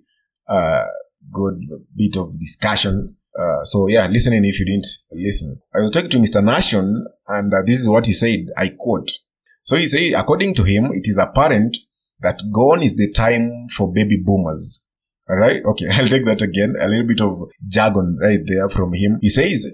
uh, 0.48 0.86
good 1.30 1.60
bit 1.94 2.16
of 2.16 2.38
discussion. 2.40 3.16
Uh, 3.38 3.64
so 3.64 3.86
yeah, 3.88 4.06
listening 4.06 4.44
if 4.44 4.58
you 4.58 4.64
didn't 4.64 4.86
listen. 5.12 5.60
I 5.74 5.80
was 5.80 5.90
talking 5.90 6.10
to 6.10 6.18
Mr. 6.18 6.42
Nashon 6.42 7.02
and 7.26 7.52
uh, 7.52 7.62
this 7.66 7.80
is 7.80 7.88
what 7.88 8.06
he 8.06 8.14
said. 8.14 8.46
I 8.56 8.70
quote. 8.78 9.10
So 9.62 9.76
he 9.76 9.86
said, 9.86 10.18
according 10.18 10.54
to 10.54 10.62
him, 10.62 10.86
it 10.92 11.02
is 11.04 11.18
apparent 11.18 11.76
that 12.20 12.40
gone 12.52 12.82
is 12.82 12.96
the 12.96 13.12
time 13.12 13.66
for 13.76 13.92
baby 13.92 14.16
boomers. 14.24 14.86
Right. 15.28 15.62
Okay. 15.64 15.86
I'll 15.92 16.08
take 16.08 16.24
that 16.24 16.42
again. 16.42 16.74
A 16.80 16.88
little 16.88 17.06
bit 17.06 17.20
of 17.20 17.50
jargon 17.66 18.18
right 18.20 18.40
there 18.46 18.68
from 18.68 18.94
him. 18.94 19.18
He 19.20 19.28
says, 19.28 19.66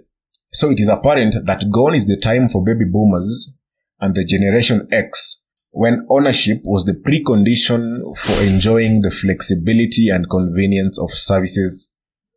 so 0.52 0.70
it 0.70 0.80
is 0.80 0.88
apparent 0.88 1.37
that 1.44 1.64
gone 1.73 1.94
is 1.94 2.06
the 2.06 2.16
time 2.16 2.49
for 2.49 2.64
baby 2.64 2.84
boomers 2.90 3.52
and 4.00 4.14
the 4.14 4.25
generation 4.25 4.88
X 4.92 5.44
when 5.70 6.06
ownership 6.08 6.58
was 6.62 6.84
the 6.84 6.92
precondition 6.92 8.16
for 8.16 8.40
enjoying 8.40 9.02
the 9.02 9.11
flexibility 9.11 10.08
and 10.08 10.30
convenience 10.30 11.00
of 11.00 11.11
services 11.11 11.92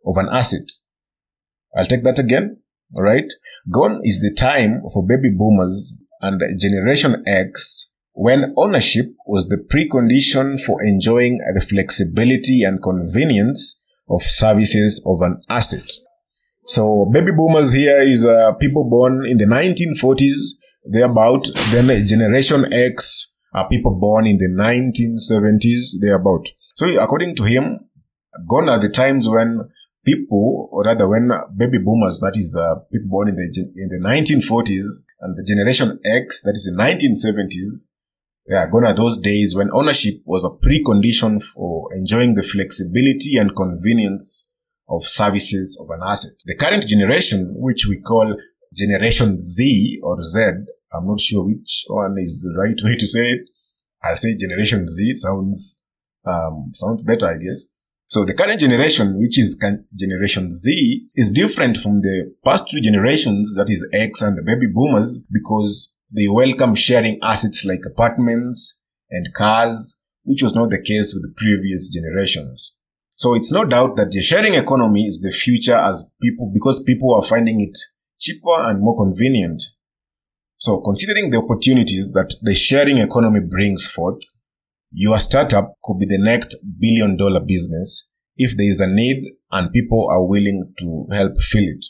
of 0.05 0.17
an 0.17 0.27
asset. 0.31 0.67
I'll 1.75 1.85
take 1.85 2.03
that 2.03 2.17
again. 2.17 2.57
All 2.95 3.03
right. 3.03 3.31
Gone 3.71 4.01
is 4.03 4.21
the 4.21 4.33
time 4.33 4.81
for 4.91 5.05
baby 5.05 5.29
boomers 5.29 5.95
and 6.21 6.41
generation 6.59 7.23
X 7.27 7.91
when 8.17 8.51
ownership 8.57 9.05
was 9.27 9.47
the 9.47 9.57
precondition 9.57 10.59
for 10.59 10.83
enjoying 10.83 11.37
the 11.53 11.61
flexibility 11.61 12.63
and 12.63 12.81
convenience 12.81 13.79
of 14.09 14.23
services 14.23 14.99
of 15.05 15.21
an 15.21 15.39
asset. 15.49 15.87
So 16.65 17.05
baby 17.13 17.31
boomers 17.31 17.73
here 17.73 17.99
is 17.99 18.25
uh, 18.25 18.53
people 18.53 18.89
born 18.89 19.23
in 19.27 19.37
the 19.37 19.45
1940s, 19.45 20.57
thereabout. 20.91 21.47
Then 21.69 22.07
generation 22.07 22.73
X 22.73 23.35
are 23.53 23.69
people 23.69 23.99
born 23.99 24.25
in 24.25 24.39
the 24.39 24.49
1970s, 24.49 26.01
thereabout. 26.01 26.47
So 26.73 26.87
according 26.99 27.35
to 27.35 27.43
him, 27.43 27.81
gone 28.49 28.67
are 28.67 28.79
the 28.79 28.89
times 28.89 29.29
when 29.29 29.69
people, 30.03 30.69
or 30.71 30.81
rather 30.81 31.07
when 31.07 31.29
baby 31.55 31.77
boomers, 31.77 32.19
that 32.21 32.33
is 32.35 32.57
uh, 32.59 32.79
people 32.91 33.09
born 33.09 33.29
in 33.29 33.35
the 33.35 33.43
in 33.75 33.89
the 33.89 34.01
1940s, 34.01 35.03
and 35.21 35.37
the 35.37 35.43
generation 35.43 35.99
X, 36.03 36.41
that 36.41 36.53
is 36.55 36.65
the 36.65 36.81
1970s, 36.81 37.85
yeah, 38.47 38.65
gone 38.71 38.85
are 38.85 38.93
those 38.93 39.19
days 39.19 39.55
when 39.55 39.69
ownership 39.73 40.15
was 40.25 40.45
a 40.45 40.49
precondition 40.49 41.43
for 41.43 41.93
enjoying 41.93 42.35
the 42.35 42.43
flexibility 42.43 43.37
and 43.37 43.55
convenience 43.55 44.49
of 44.89 45.03
services 45.03 45.77
of 45.81 45.89
an 45.89 45.99
asset. 46.05 46.31
The 46.45 46.55
current 46.55 46.87
generation, 46.87 47.53
which 47.57 47.87
we 47.89 47.99
call 47.99 48.35
Generation 48.73 49.37
Z 49.37 49.99
or 50.01 50.21
Z, 50.21 50.39
I'm 50.93 51.07
not 51.07 51.19
sure 51.19 51.45
which 51.45 51.83
one 51.87 52.15
is 52.19 52.41
the 52.41 52.57
right 52.57 52.79
way 52.83 52.95
to 52.95 53.07
say 53.07 53.31
it. 53.31 53.49
I'll 54.03 54.15
say 54.15 54.37
Generation 54.37 54.87
Z 54.87 55.15
sounds 55.15 55.83
um, 56.25 56.71
sounds 56.73 57.03
better, 57.03 57.25
I 57.25 57.37
guess. 57.37 57.67
So 58.05 58.23
the 58.23 58.33
current 58.33 58.61
generation, 58.61 59.19
which 59.19 59.37
is 59.37 59.61
Generation 59.93 60.49
Z, 60.49 61.07
is 61.15 61.31
different 61.31 61.75
from 61.77 61.99
the 61.99 62.33
past 62.45 62.69
two 62.69 62.79
generations, 62.79 63.55
that 63.55 63.69
is 63.69 63.85
X 63.91 64.21
and 64.21 64.37
the 64.37 64.43
baby 64.43 64.67
boomers, 64.73 65.21
because 65.29 65.96
they 66.15 66.27
welcome 66.29 66.73
sharing 66.73 67.19
assets 67.21 67.65
like 67.65 67.81
apartments 67.85 68.81
and 69.09 69.33
cars, 69.33 70.01
which 70.23 70.41
was 70.41 70.55
not 70.55 70.69
the 70.69 70.81
case 70.81 71.13
with 71.13 71.35
previous 71.35 71.89
generations. 71.89 72.79
So 73.15 73.33
it's 73.33 73.51
no 73.51 73.65
doubt 73.65 73.95
that 73.97 74.11
the 74.11 74.21
sharing 74.21 74.53
economy 74.53 75.05
is 75.05 75.19
the 75.19 75.31
future 75.31 75.75
as 75.75 76.11
people, 76.21 76.51
because 76.53 76.83
people 76.83 77.13
are 77.13 77.23
finding 77.23 77.61
it 77.61 77.77
cheaper 78.19 78.55
and 78.55 78.79
more 78.79 78.95
convenient. 78.95 79.61
So 80.57 80.81
considering 80.81 81.29
the 81.29 81.39
opportunities 81.39 82.11
that 82.13 82.33
the 82.41 82.53
sharing 82.53 82.99
economy 82.99 83.41
brings 83.41 83.85
forth, 83.85 84.21
your 84.91 85.19
startup 85.19 85.73
could 85.83 85.99
be 85.99 86.05
the 86.05 86.17
next 86.17 86.55
billion 86.79 87.17
dollar 87.17 87.41
business 87.41 88.09
if 88.37 88.55
there 88.55 88.69
is 88.69 88.79
a 88.79 88.87
need 88.87 89.23
and 89.51 89.71
people 89.73 90.07
are 90.09 90.25
willing 90.25 90.73
to 90.79 91.07
help 91.11 91.37
fill 91.37 91.65
it 91.65 91.85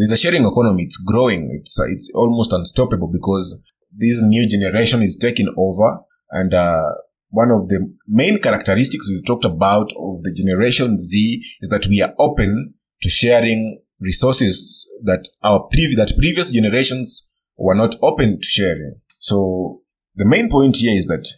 there's 0.00 0.12
a 0.12 0.16
sharing 0.16 0.46
economy. 0.46 0.84
It's 0.84 0.96
growing. 0.96 1.50
It's 1.60 1.78
it's 1.78 2.10
almost 2.14 2.54
unstoppable 2.54 3.10
because 3.12 3.60
this 3.92 4.22
new 4.22 4.48
generation 4.48 5.02
is 5.02 5.18
taking 5.18 5.52
over, 5.58 6.00
and 6.30 6.54
uh, 6.54 6.90
one 7.28 7.50
of 7.50 7.68
the 7.68 7.94
main 8.08 8.38
characteristics 8.38 9.10
we 9.10 9.22
talked 9.26 9.44
about 9.44 9.92
of 9.92 10.22
the 10.22 10.32
generation 10.32 10.98
Z 10.98 11.42
is 11.60 11.68
that 11.68 11.86
we 11.86 12.00
are 12.00 12.14
open 12.18 12.74
to 13.02 13.08
sharing 13.10 13.82
resources 14.00 14.90
that 15.04 15.28
our 15.42 15.68
previous 15.70 15.98
that 15.98 16.16
previous 16.18 16.54
generations 16.54 17.30
were 17.58 17.74
not 17.74 17.94
open 18.00 18.40
to 18.40 18.48
sharing. 18.48 18.94
So 19.18 19.82
the 20.14 20.24
main 20.24 20.48
point 20.48 20.76
here 20.76 20.96
is 20.96 21.06
that 21.08 21.28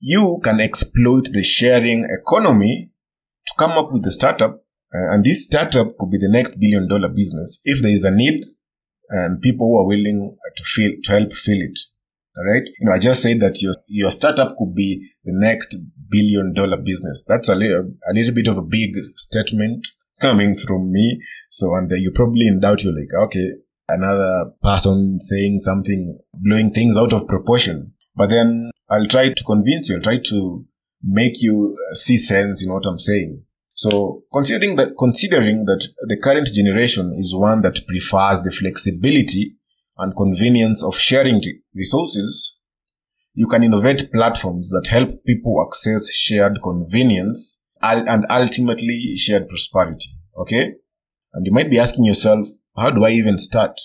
you 0.00 0.38
can 0.44 0.60
exploit 0.60 1.30
the 1.32 1.42
sharing 1.42 2.06
economy 2.10 2.90
to 3.46 3.54
come 3.58 3.72
up 3.72 3.90
with 3.90 4.04
a 4.06 4.12
startup 4.12 4.65
uh, 4.96 5.12
and 5.12 5.24
this 5.24 5.44
startup 5.44 5.96
could 5.98 6.10
be 6.10 6.18
the 6.18 6.30
next 6.30 6.58
billion 6.58 6.88
dollar 6.88 7.08
business 7.08 7.60
if 7.64 7.82
there 7.82 7.92
is 7.92 8.04
a 8.04 8.10
need 8.10 8.44
and 9.10 9.40
people 9.40 9.66
who 9.66 9.78
are 9.78 9.86
willing 9.86 10.36
to 10.56 10.64
fill, 10.64 10.92
to 11.02 11.12
help 11.12 11.32
fill 11.32 11.60
it. 11.60 11.78
All 12.36 12.44
right. 12.44 12.62
You 12.78 12.86
know, 12.86 12.92
I 12.92 12.98
just 12.98 13.22
said 13.22 13.40
that 13.40 13.62
your, 13.62 13.72
your 13.88 14.10
startup 14.12 14.56
could 14.56 14.74
be 14.74 15.10
the 15.24 15.32
next 15.34 15.76
billion 16.10 16.54
dollar 16.54 16.76
business. 16.76 17.24
That's 17.26 17.48
a 17.48 17.54
little, 17.54 17.92
a 18.10 18.14
little 18.14 18.34
bit 18.34 18.48
of 18.48 18.58
a 18.58 18.62
big 18.62 18.94
statement 19.16 19.86
coming 20.20 20.56
from 20.56 20.92
me. 20.92 21.20
So, 21.50 21.74
and 21.74 21.90
uh, 21.90 21.96
you 21.96 22.12
probably 22.14 22.46
in 22.46 22.60
doubt, 22.60 22.84
you're 22.84 22.94
like, 22.94 23.26
okay, 23.26 23.52
another 23.88 24.52
person 24.62 25.18
saying 25.20 25.60
something, 25.60 26.18
blowing 26.34 26.70
things 26.70 26.98
out 26.98 27.12
of 27.12 27.28
proportion. 27.28 27.94
But 28.14 28.30
then 28.30 28.70
I'll 28.90 29.06
try 29.06 29.32
to 29.32 29.44
convince 29.44 29.88
you, 29.88 29.96
I'll 29.96 30.02
try 30.02 30.18
to 30.18 30.64
make 31.02 31.40
you 31.40 31.76
see 31.92 32.16
sense 32.16 32.64
in 32.64 32.72
what 32.72 32.86
I'm 32.86 32.98
saying. 32.98 33.45
So 33.76 34.22
considering 34.32 34.76
that, 34.76 34.94
considering 34.98 35.66
that 35.66 35.86
the 36.08 36.16
current 36.16 36.48
generation 36.52 37.14
is 37.18 37.36
one 37.36 37.60
that 37.60 37.86
prefers 37.86 38.40
the 38.40 38.50
flexibility 38.50 39.56
and 39.98 40.16
convenience 40.16 40.82
of 40.82 40.96
sharing 40.96 41.42
resources, 41.74 42.58
you 43.34 43.46
can 43.46 43.62
innovate 43.62 44.10
platforms 44.12 44.70
that 44.70 44.88
help 44.88 45.22
people 45.26 45.62
access 45.66 46.10
shared 46.10 46.58
convenience 46.62 47.62
and 47.82 48.24
ultimately 48.30 49.14
shared 49.14 49.46
prosperity. 49.46 50.08
Okay. 50.38 50.72
And 51.34 51.44
you 51.44 51.52
might 51.52 51.70
be 51.70 51.78
asking 51.78 52.06
yourself, 52.06 52.46
how 52.76 52.90
do 52.90 53.04
I 53.04 53.10
even 53.10 53.36
start? 53.36 53.78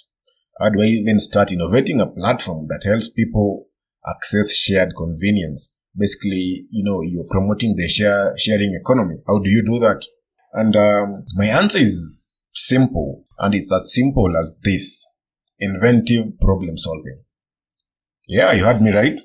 How 0.57 0.69
do 0.69 0.81
I 0.81 0.85
even 0.85 1.19
start 1.19 1.51
innovating 1.51 1.99
a 1.99 2.07
platform 2.07 2.67
that 2.69 2.83
helps 2.85 3.09
people 3.09 3.67
access 4.07 4.55
shared 4.55 4.91
convenience? 4.95 5.77
Basically, 5.97 6.65
you 6.69 6.83
know, 6.83 7.01
you're 7.01 7.25
promoting 7.29 7.75
the 7.75 7.87
share 7.87 8.33
sharing 8.37 8.77
economy. 8.79 9.15
How 9.27 9.39
do 9.39 9.49
you 9.49 9.63
do 9.65 9.79
that? 9.79 10.05
And 10.53 10.75
um, 10.75 11.25
my 11.35 11.45
answer 11.45 11.79
is 11.79 12.21
simple, 12.53 13.23
and 13.39 13.55
it's 13.55 13.73
as 13.73 13.93
simple 13.93 14.35
as 14.37 14.57
this: 14.63 15.05
inventive 15.59 16.39
problem 16.39 16.77
solving. 16.77 17.23
Yeah, 18.27 18.53
you 18.53 18.65
heard 18.65 18.81
me 18.81 18.91
right. 18.91 19.19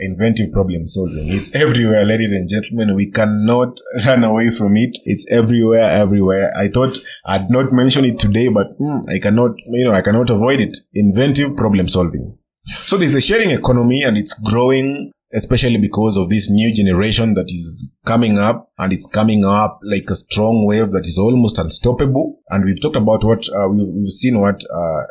Inventive 0.00 0.52
problem 0.52 0.86
solving. 0.86 1.28
It's 1.28 1.52
everywhere, 1.56 2.04
ladies 2.04 2.32
and 2.32 2.48
gentlemen. 2.48 2.94
We 2.94 3.10
cannot 3.10 3.80
run 4.06 4.22
away 4.22 4.50
from 4.50 4.76
it. 4.76 4.96
It's 5.04 5.26
everywhere, 5.30 5.90
everywhere. 5.90 6.52
I 6.56 6.68
thought 6.68 6.98
I'd 7.26 7.50
not 7.50 7.72
mention 7.72 8.04
it 8.04 8.20
today, 8.20 8.46
but 8.46 8.68
mm, 8.78 9.10
I 9.10 9.18
cannot, 9.18 9.56
you 9.66 9.84
know, 9.84 9.92
I 9.92 10.02
cannot 10.02 10.30
avoid 10.30 10.60
it. 10.60 10.78
Inventive 10.94 11.56
problem 11.56 11.88
solving. 11.88 12.38
So 12.64 12.96
there's 12.96 13.12
the 13.12 13.20
sharing 13.20 13.50
economy 13.50 14.04
and 14.04 14.16
it's 14.16 14.34
growing 14.34 15.10
especially 15.32 15.76
because 15.78 16.16
of 16.16 16.28
this 16.30 16.50
new 16.50 16.74
generation 16.74 17.34
that 17.34 17.46
is 17.48 17.92
coming 18.06 18.38
up 18.38 18.72
and 18.78 18.92
it's 18.92 19.06
coming 19.06 19.44
up 19.44 19.78
like 19.82 20.08
a 20.10 20.14
strong 20.14 20.66
wave 20.66 20.90
that 20.90 21.06
is 21.06 21.18
almost 21.18 21.58
unstoppable. 21.58 22.40
And 22.48 22.64
we've 22.64 22.80
talked 22.80 22.96
about 22.96 23.24
what, 23.24 23.46
uh, 23.50 23.68
we've 23.68 24.10
seen 24.10 24.40
what, 24.40 24.62
uh, 24.72 25.04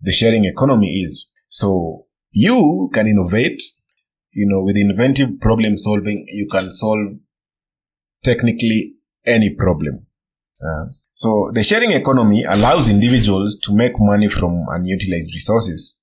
the 0.00 0.12
sharing 0.12 0.44
economy 0.44 1.00
is. 1.02 1.30
So 1.48 2.06
you 2.30 2.90
can 2.92 3.06
innovate. 3.06 3.62
You 4.36 4.48
know, 4.48 4.62
with 4.64 4.76
inventive 4.76 5.40
problem 5.40 5.76
solving, 5.76 6.26
you 6.28 6.48
can 6.50 6.72
solve 6.72 7.14
technically 8.24 8.94
any 9.24 9.54
problem. 9.54 10.06
Uh, 10.60 10.86
so 11.12 11.50
the 11.54 11.62
sharing 11.62 11.92
economy 11.92 12.42
allows 12.42 12.88
individuals 12.88 13.58
to 13.60 13.72
make 13.72 13.92
money 13.98 14.28
from 14.28 14.66
unutilized 14.70 15.32
resources. 15.34 16.00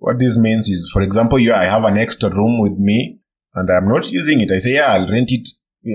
What 0.00 0.18
this 0.18 0.38
means 0.38 0.68
is, 0.68 0.90
for 0.90 1.02
example, 1.02 1.38
I 1.38 1.64
have 1.64 1.84
an 1.84 1.98
extra 1.98 2.30
room 2.30 2.58
with 2.58 2.72
me 2.78 3.20
and 3.54 3.70
I'm 3.70 3.86
not 3.86 4.10
using 4.10 4.40
it. 4.40 4.50
I 4.50 4.56
say, 4.56 4.74
yeah, 4.74 4.94
I'll 4.94 5.10
rent 5.10 5.30
it. 5.30 5.46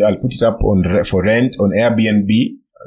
I'll 0.05 0.17
put 0.17 0.33
it 0.33 0.43
up 0.43 0.63
on 0.63 1.03
for 1.03 1.23
rent 1.23 1.55
on 1.59 1.71
Airbnb. 1.71 2.29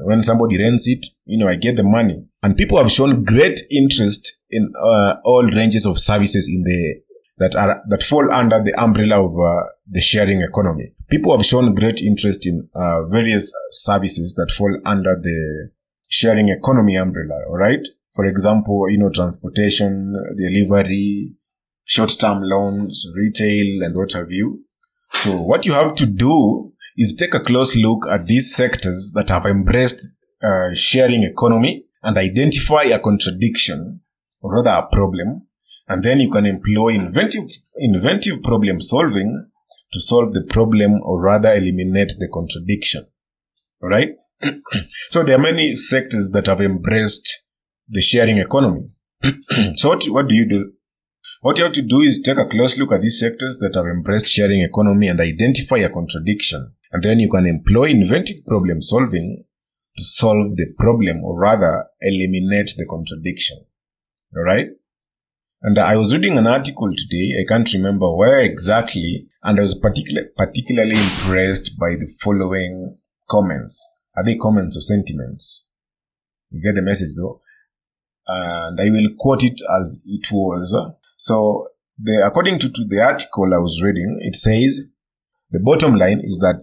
When 0.04 0.22
somebody 0.22 0.62
rents 0.62 0.86
it, 0.86 1.04
you 1.24 1.36
know, 1.38 1.48
I 1.48 1.56
get 1.56 1.74
the 1.74 1.82
money. 1.82 2.24
And 2.44 2.56
people 2.56 2.78
have 2.78 2.92
shown 2.92 3.24
great 3.24 3.60
interest 3.68 4.38
in 4.48 4.72
uh, 4.80 5.14
all 5.24 5.42
ranges 5.42 5.86
of 5.86 5.98
services 5.98 6.48
in 6.48 6.62
the 6.62 7.00
that 7.38 7.56
are 7.56 7.82
that 7.88 8.04
fall 8.04 8.32
under 8.32 8.62
the 8.62 8.74
umbrella 8.80 9.24
of 9.24 9.32
uh, 9.38 9.66
the 9.88 10.00
sharing 10.00 10.40
economy. 10.42 10.92
People 11.10 11.36
have 11.36 11.44
shown 11.44 11.74
great 11.74 12.00
interest 12.00 12.46
in 12.46 12.68
uh, 12.76 13.04
various 13.06 13.52
services 13.70 14.34
that 14.34 14.52
fall 14.56 14.76
under 14.84 15.16
the 15.20 15.70
sharing 16.06 16.48
economy 16.48 16.96
umbrella. 16.96 17.42
All 17.48 17.56
right. 17.56 17.86
For 18.18 18.26
example, 18.26 18.90
you 18.90 18.98
know, 18.98 19.10
transportation, 19.10 20.12
delivery, 20.36 21.34
short-term 21.84 22.42
loans, 22.42 23.06
retail, 23.16 23.84
and 23.84 23.94
what 23.94 24.10
have 24.10 24.32
you. 24.32 24.64
So 25.12 25.40
what 25.40 25.66
you 25.66 25.72
have 25.74 25.94
to 25.94 26.04
do 26.04 26.72
is 26.96 27.14
take 27.14 27.34
a 27.34 27.38
close 27.38 27.76
look 27.76 28.08
at 28.10 28.26
these 28.26 28.52
sectors 28.52 29.12
that 29.14 29.28
have 29.28 29.46
embraced 29.46 30.04
uh, 30.42 30.74
sharing 30.74 31.22
economy 31.22 31.84
and 32.02 32.18
identify 32.18 32.82
a 32.82 32.98
contradiction 32.98 34.00
or 34.40 34.52
rather 34.52 34.72
a 34.72 34.88
problem 34.90 35.46
and 35.86 36.02
then 36.02 36.18
you 36.18 36.28
can 36.28 36.44
employ 36.44 36.88
inventive, 36.88 37.48
inventive 37.76 38.42
problem 38.42 38.80
solving 38.80 39.46
to 39.92 40.00
solve 40.00 40.32
the 40.32 40.42
problem 40.42 41.00
or 41.04 41.20
rather 41.20 41.52
eliminate 41.52 42.14
the 42.18 42.28
contradiction. 42.34 43.06
All 43.80 43.90
right. 43.90 44.10
so 45.10 45.22
there 45.22 45.38
are 45.38 45.42
many 45.42 45.76
sectors 45.76 46.30
that 46.32 46.48
have 46.48 46.60
embraced 46.60 47.44
the 47.88 48.00
sharing 48.00 48.38
economy. 48.38 48.90
so 49.76 49.88
what, 49.88 50.04
what 50.06 50.28
do 50.28 50.34
you 50.34 50.46
do? 50.46 50.72
What 51.40 51.58
you 51.58 51.64
have 51.64 51.74
to 51.74 51.82
do 51.82 52.00
is 52.00 52.22
take 52.22 52.38
a 52.38 52.46
close 52.46 52.78
look 52.78 52.92
at 52.92 53.00
these 53.00 53.20
sectors 53.20 53.58
that 53.58 53.74
have 53.76 53.86
embraced 53.86 54.26
sharing 54.26 54.60
economy 54.62 55.08
and 55.08 55.20
identify 55.20 55.78
a 55.78 55.90
contradiction. 55.90 56.74
And 56.92 57.02
then 57.02 57.20
you 57.20 57.30
can 57.30 57.46
employ 57.46 57.90
inventive 57.90 58.44
problem 58.46 58.82
solving 58.82 59.44
to 59.96 60.04
solve 60.04 60.56
the 60.56 60.72
problem 60.78 61.22
or 61.24 61.40
rather 61.40 61.86
eliminate 62.00 62.74
the 62.76 62.86
contradiction. 62.86 63.58
All 64.36 64.42
right. 64.42 64.68
And 65.62 65.78
I 65.78 65.96
was 65.96 66.14
reading 66.14 66.38
an 66.38 66.46
article 66.46 66.88
today, 66.96 67.34
I 67.40 67.44
can't 67.48 67.72
remember 67.72 68.14
where 68.14 68.40
exactly, 68.40 69.28
and 69.42 69.58
I 69.58 69.62
was 69.62 69.74
particular, 69.74 70.22
particularly 70.36 70.96
impressed 70.96 71.76
by 71.78 71.90
the 71.90 72.08
following 72.22 72.96
comments. 73.28 73.84
Are 74.16 74.24
they 74.24 74.36
comments 74.36 74.76
or 74.76 74.80
sentiments? 74.80 75.68
You 76.50 76.62
get 76.62 76.76
the 76.76 76.82
message 76.82 77.10
though? 77.16 77.42
And 78.28 78.80
I 78.80 78.90
will 78.90 79.10
quote 79.18 79.42
it 79.42 79.60
as 79.78 80.04
it 80.06 80.30
was. 80.30 80.76
So, 81.16 81.68
the, 81.98 82.24
according 82.24 82.58
to, 82.60 82.70
to 82.70 82.84
the 82.84 83.00
article 83.00 83.52
I 83.52 83.58
was 83.58 83.82
reading, 83.82 84.18
it 84.20 84.36
says, 84.36 84.88
the 85.50 85.60
bottom 85.60 85.96
line 85.96 86.20
is 86.22 86.38
that 86.38 86.62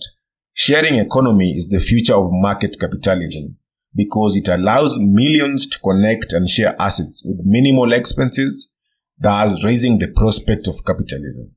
sharing 0.53 0.95
economy 0.95 1.53
is 1.53 1.67
the 1.67 1.79
future 1.79 2.13
of 2.13 2.29
market 2.31 2.77
capitalism 2.79 3.57
because 3.95 4.35
it 4.35 4.47
allows 4.47 4.97
millions 4.99 5.67
to 5.67 5.79
connect 5.79 6.33
and 6.33 6.47
share 6.47 6.75
assets 6.79 7.23
with 7.25 7.41
minimal 7.43 7.91
expenses 7.93 8.75
thus 9.17 9.63
raising 9.63 9.97
the 9.97 10.09
prospect 10.09 10.67
of 10.67 10.75
capitalism. 10.85 11.55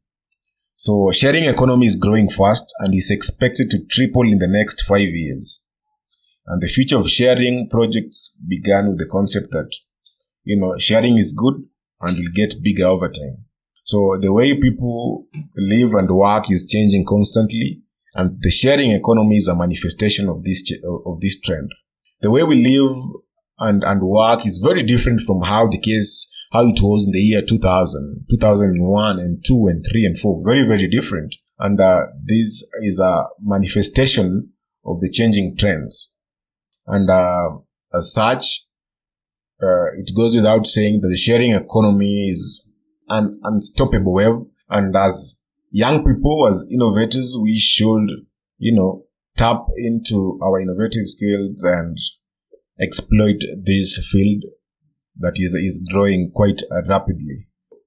So 0.74 1.10
sharing 1.12 1.44
economy 1.44 1.86
is 1.86 1.96
growing 1.96 2.28
fast 2.28 2.72
and 2.78 2.94
is 2.94 3.10
expected 3.10 3.70
to 3.70 3.84
triple 3.90 4.30
in 4.30 4.38
the 4.38 4.46
next 4.46 4.82
five 4.82 5.08
years. 5.08 5.64
And 6.46 6.62
the 6.62 6.68
future 6.68 6.96
of 6.96 7.10
sharing 7.10 7.68
projects 7.68 8.34
began 8.46 8.88
with 8.88 8.98
the 8.98 9.06
concept 9.06 9.48
that, 9.50 9.74
you 10.48 10.58
know, 10.58 10.78
sharing 10.78 11.18
is 11.18 11.34
good 11.36 11.56
and 12.00 12.16
will 12.16 12.32
get 12.34 12.54
bigger 12.62 12.86
over 12.86 13.08
time. 13.08 13.44
So 13.84 14.18
the 14.20 14.32
way 14.32 14.58
people 14.58 15.26
live 15.56 15.92
and 15.94 16.10
work 16.10 16.50
is 16.50 16.66
changing 16.66 17.04
constantly 17.06 17.82
and 18.14 18.38
the 18.40 18.50
sharing 18.50 18.92
economy 18.92 19.36
is 19.36 19.46
a 19.46 19.54
manifestation 19.54 20.28
of 20.28 20.44
this, 20.44 20.72
of 21.06 21.20
this 21.20 21.38
trend. 21.40 21.70
The 22.22 22.30
way 22.30 22.44
we 22.44 22.56
live 22.64 22.96
and, 23.58 23.84
and 23.84 24.00
work 24.02 24.46
is 24.46 24.64
very 24.64 24.80
different 24.80 25.20
from 25.20 25.42
how 25.42 25.68
the 25.68 25.78
case 25.78 26.26
how 26.50 26.66
it 26.66 26.80
was 26.80 27.06
in 27.06 27.12
the 27.12 27.20
year 27.20 27.42
2000, 27.42 28.24
2001 28.30 29.18
and 29.18 29.44
2 29.46 29.66
and 29.66 29.84
3 29.92 30.04
and 30.06 30.18
4. 30.18 30.42
Very, 30.46 30.62
very 30.66 30.88
different. 30.88 31.36
And 31.58 31.78
uh, 31.78 32.06
this 32.24 32.66
is 32.80 32.98
a 33.04 33.26
manifestation 33.42 34.50
of 34.86 35.00
the 35.00 35.10
changing 35.10 35.58
trends. 35.58 36.14
And 36.86 37.10
uh, 37.10 37.50
as 37.92 38.14
such, 38.14 38.64
uh, 39.62 39.90
it 39.96 40.10
goes 40.16 40.36
without 40.36 40.66
saying 40.66 41.00
that 41.00 41.08
the 41.08 41.16
sharing 41.16 41.52
economy 41.52 42.28
is 42.28 42.66
an 43.08 43.38
unstoppable 43.42 44.14
wave. 44.14 44.46
And 44.70 44.94
as 44.94 45.40
young 45.70 46.04
people, 46.04 46.46
as 46.46 46.66
innovators, 46.70 47.36
we 47.40 47.58
should, 47.58 48.08
you 48.58 48.74
know, 48.74 49.04
tap 49.36 49.66
into 49.76 50.38
our 50.42 50.60
innovative 50.60 51.06
skills 51.06 51.64
and 51.64 51.96
exploit 52.80 53.40
this 53.64 54.08
field 54.12 54.44
that 55.18 55.34
is, 55.36 55.54
is 55.54 55.84
growing 55.90 56.30
quite 56.32 56.62
rapidly. 56.86 57.46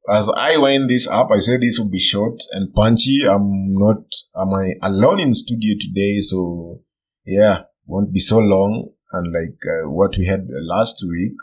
As 0.09 0.29
I 0.35 0.57
wind 0.57 0.89
this 0.89 1.07
up, 1.07 1.29
I 1.31 1.39
say 1.39 1.57
this 1.57 1.77
will 1.79 1.89
be 1.89 1.99
short 1.99 2.41
and 2.51 2.73
punchy. 2.73 3.21
I'm 3.25 3.73
not, 3.75 4.03
am 4.35 4.53
I 4.53 4.73
alone 4.81 5.19
in 5.19 5.33
studio 5.33 5.75
today? 5.79 6.19
So 6.19 6.81
yeah, 7.25 7.63
won't 7.85 8.11
be 8.11 8.19
so 8.19 8.39
long 8.39 8.89
and 9.13 9.31
like 9.31 9.59
uh, 9.65 9.89
what 9.89 10.17
we 10.17 10.25
had 10.25 10.47
last 10.49 11.03
week. 11.07 11.35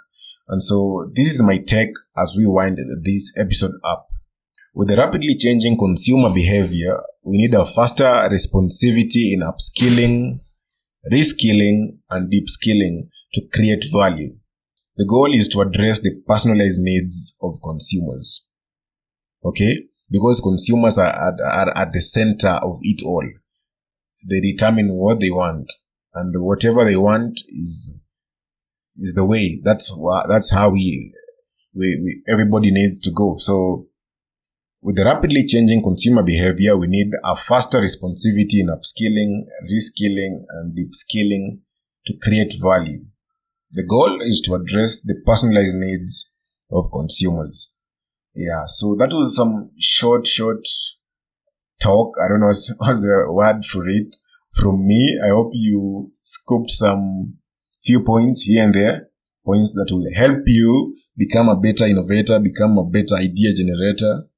And 0.49 0.63
so 0.63 1.11
this 1.15 1.33
is 1.33 1.43
my 1.43 1.59
take 1.59 1.93
as 2.17 2.35
we 2.37 2.47
wind 2.47 2.79
this 3.05 3.33
episode 3.37 3.73
up. 3.85 4.07
With 4.75 4.89
the 4.89 4.97
rapidly 4.97 5.35
changing 5.35 5.77
consumer 5.77 6.33
behavior, 6.33 7.01
we 7.25 7.39
need 7.39 7.55
a 7.55 7.67
faster 7.67 8.05
responsivity 8.05 9.33
in 9.35 9.41
upskilling, 9.41 10.41
reskilling, 11.13 11.99
and 12.09 12.31
deep 12.31 12.49
skilling 12.49 13.11
to 13.35 13.43
create 13.53 13.85
value. 13.93 14.37
The 14.97 15.07
goal 15.07 15.35
is 15.35 15.49
to 15.49 15.61
address 15.61 16.01
the 16.01 16.23
personalized 16.27 16.81
needs 16.81 17.37
of 17.43 17.61
consumers. 17.63 18.47
Okay? 19.45 19.85
Because 20.11 20.41
consumers 20.41 20.99
are 20.99 21.13
are 21.15 21.77
at 21.77 21.93
the 21.93 22.01
center 22.01 22.49
of 22.49 22.79
it 22.83 23.03
all. 23.05 23.29
They 24.29 24.41
determine 24.41 24.95
what 24.95 25.21
they 25.21 25.31
want 25.31 25.73
and 26.15 26.35
whatever 26.43 26.85
they 26.85 26.97
want 26.97 27.41
is, 27.49 28.01
is 28.99 29.15
the 29.15 29.25
way. 29.25 29.61
That's 29.63 29.95
why, 29.97 30.25
that's 30.29 30.53
how 30.53 30.71
we, 30.71 31.13
we, 31.75 32.01
we, 32.03 32.23
everybody 32.29 32.71
needs 32.71 33.01
to 33.01 33.11
go. 33.11 33.37
So 33.39 33.87
with 34.81 34.97
the 34.97 35.05
rapidly 35.05 35.45
changing 35.45 35.83
consumer 35.83 36.23
behavior, 36.23 36.77
we 36.77 36.87
need 36.87 37.11
a 37.25 37.35
faster 37.35 37.79
responsivity 37.79 38.61
in 38.61 38.69
upskilling, 38.69 39.45
reskilling, 39.65 40.45
and 40.51 40.75
deep 40.75 40.95
skilling 40.95 41.63
to 42.07 42.15
create 42.23 42.55
value. 42.63 43.05
The 43.73 43.85
goal 43.85 44.21
is 44.23 44.41
to 44.47 44.55
address 44.55 45.01
the 45.03 45.17
personalized 45.27 45.77
needs 45.77 46.33
of 46.73 46.85
consumers. 46.93 47.73
Yeah, 48.35 48.65
so 48.67 48.95
that 48.99 49.13
was 49.13 49.35
some 49.35 49.71
short, 49.79 50.27
short 50.27 50.65
talk. 51.81 52.15
I 52.23 52.29
don't 52.29 52.41
know 52.41 52.47
what's 52.79 53.03
the 53.03 53.27
word 53.29 53.65
for 53.65 53.87
it 53.89 54.17
from 54.53 54.87
me. 54.87 55.19
I 55.23 55.29
hope 55.29 55.51
you 55.55 56.13
scooped 56.23 56.71
some 56.71 57.39
few 57.83 58.03
points 58.03 58.43
here 58.43 58.65
and 58.65 58.75
there, 58.75 59.09
points 59.45 59.73
that 59.73 59.89
will 59.91 60.07
help 60.15 60.43
you 60.47 60.97
become 61.17 61.49
a 61.49 61.57
better 61.57 61.87
innovator, 61.87 62.39
become 62.39 62.79
a 62.79 62.85
better 62.85 63.17
idea 63.17 63.53
generator. 63.53 64.29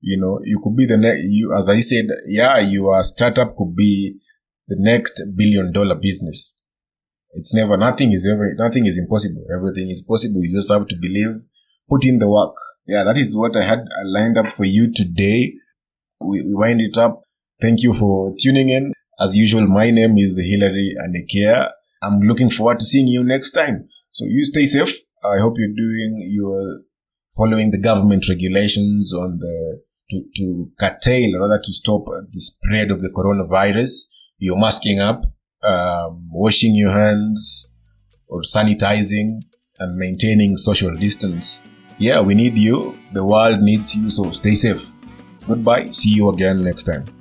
You 0.00 0.20
know, 0.20 0.40
you 0.44 0.60
could 0.62 0.76
be 0.76 0.86
the 0.86 0.96
next, 0.96 1.22
you, 1.24 1.54
as 1.56 1.68
I 1.68 1.80
said, 1.80 2.06
yeah, 2.26 2.58
your 2.58 3.02
startup 3.02 3.56
could 3.56 3.74
be 3.74 4.18
the 4.68 4.76
next 4.78 5.20
billion 5.36 5.72
dollar 5.72 5.96
business. 5.96 6.56
It's 7.32 7.54
never, 7.54 7.76
nothing 7.76 8.12
is 8.12 8.28
ever, 8.30 8.54
nothing 8.56 8.86
is 8.86 8.98
impossible. 8.98 9.44
Everything 9.54 9.88
is 9.88 10.02
possible. 10.02 10.42
You 10.42 10.52
just 10.56 10.72
have 10.72 10.86
to 10.86 10.96
believe, 10.96 11.42
put 11.88 12.04
in 12.04 12.18
the 12.18 12.28
work. 12.28 12.54
Yeah, 12.86 13.04
that 13.04 13.18
is 13.18 13.36
what 13.36 13.56
I 13.56 13.64
had 13.64 13.80
lined 14.04 14.38
up 14.38 14.48
for 14.48 14.64
you 14.64 14.92
today. 14.92 15.54
We, 16.20 16.42
wind 16.44 16.80
it 16.80 16.96
up. 16.96 17.22
Thank 17.60 17.82
you 17.82 17.92
for 17.92 18.34
tuning 18.40 18.68
in. 18.68 18.92
As 19.20 19.36
usual, 19.36 19.66
my 19.66 19.90
name 19.90 20.16
is 20.16 20.40
Hilary 20.42 20.94
Anekea. 21.04 21.72
I'm 22.02 22.20
looking 22.20 22.50
forward 22.50 22.78
to 22.80 22.84
seeing 22.84 23.08
you 23.08 23.24
next 23.24 23.52
time. 23.52 23.88
So 24.10 24.24
you 24.24 24.44
stay 24.44 24.66
safe. 24.66 24.94
I 25.24 25.38
hope 25.38 25.54
you're 25.56 25.68
doing 25.68 26.26
your 26.30 26.80
following 27.36 27.70
the 27.70 27.80
government 27.80 28.28
regulations 28.28 29.12
on 29.14 29.38
the 29.38 29.80
to, 30.10 30.24
to 30.36 30.70
curtail, 30.80 31.38
rather 31.38 31.60
to 31.62 31.72
stop 31.72 32.04
the 32.06 32.40
spread 32.40 32.90
of 32.90 33.00
the 33.00 33.12
coronavirus. 33.14 34.06
You're 34.38 34.58
masking 34.58 35.00
up 35.00 35.20
um, 35.62 36.28
washing 36.30 36.74
your 36.74 36.90
hands 36.90 37.70
or 38.28 38.42
sanitizing 38.42 39.40
and 39.78 39.96
maintaining 39.96 40.56
social 40.56 40.94
distance. 40.94 41.60
yeah, 41.98 42.20
we 42.20 42.34
need 42.34 42.56
you. 42.56 42.96
The 43.12 43.24
world 43.24 43.60
needs 43.60 43.94
you. 43.94 44.10
So 44.10 44.30
stay 44.30 44.54
safe. 44.54 44.92
Goodbye. 45.46 45.90
See 45.90 46.14
you 46.14 46.30
again 46.30 46.62
next 46.62 46.84
time. 46.84 47.17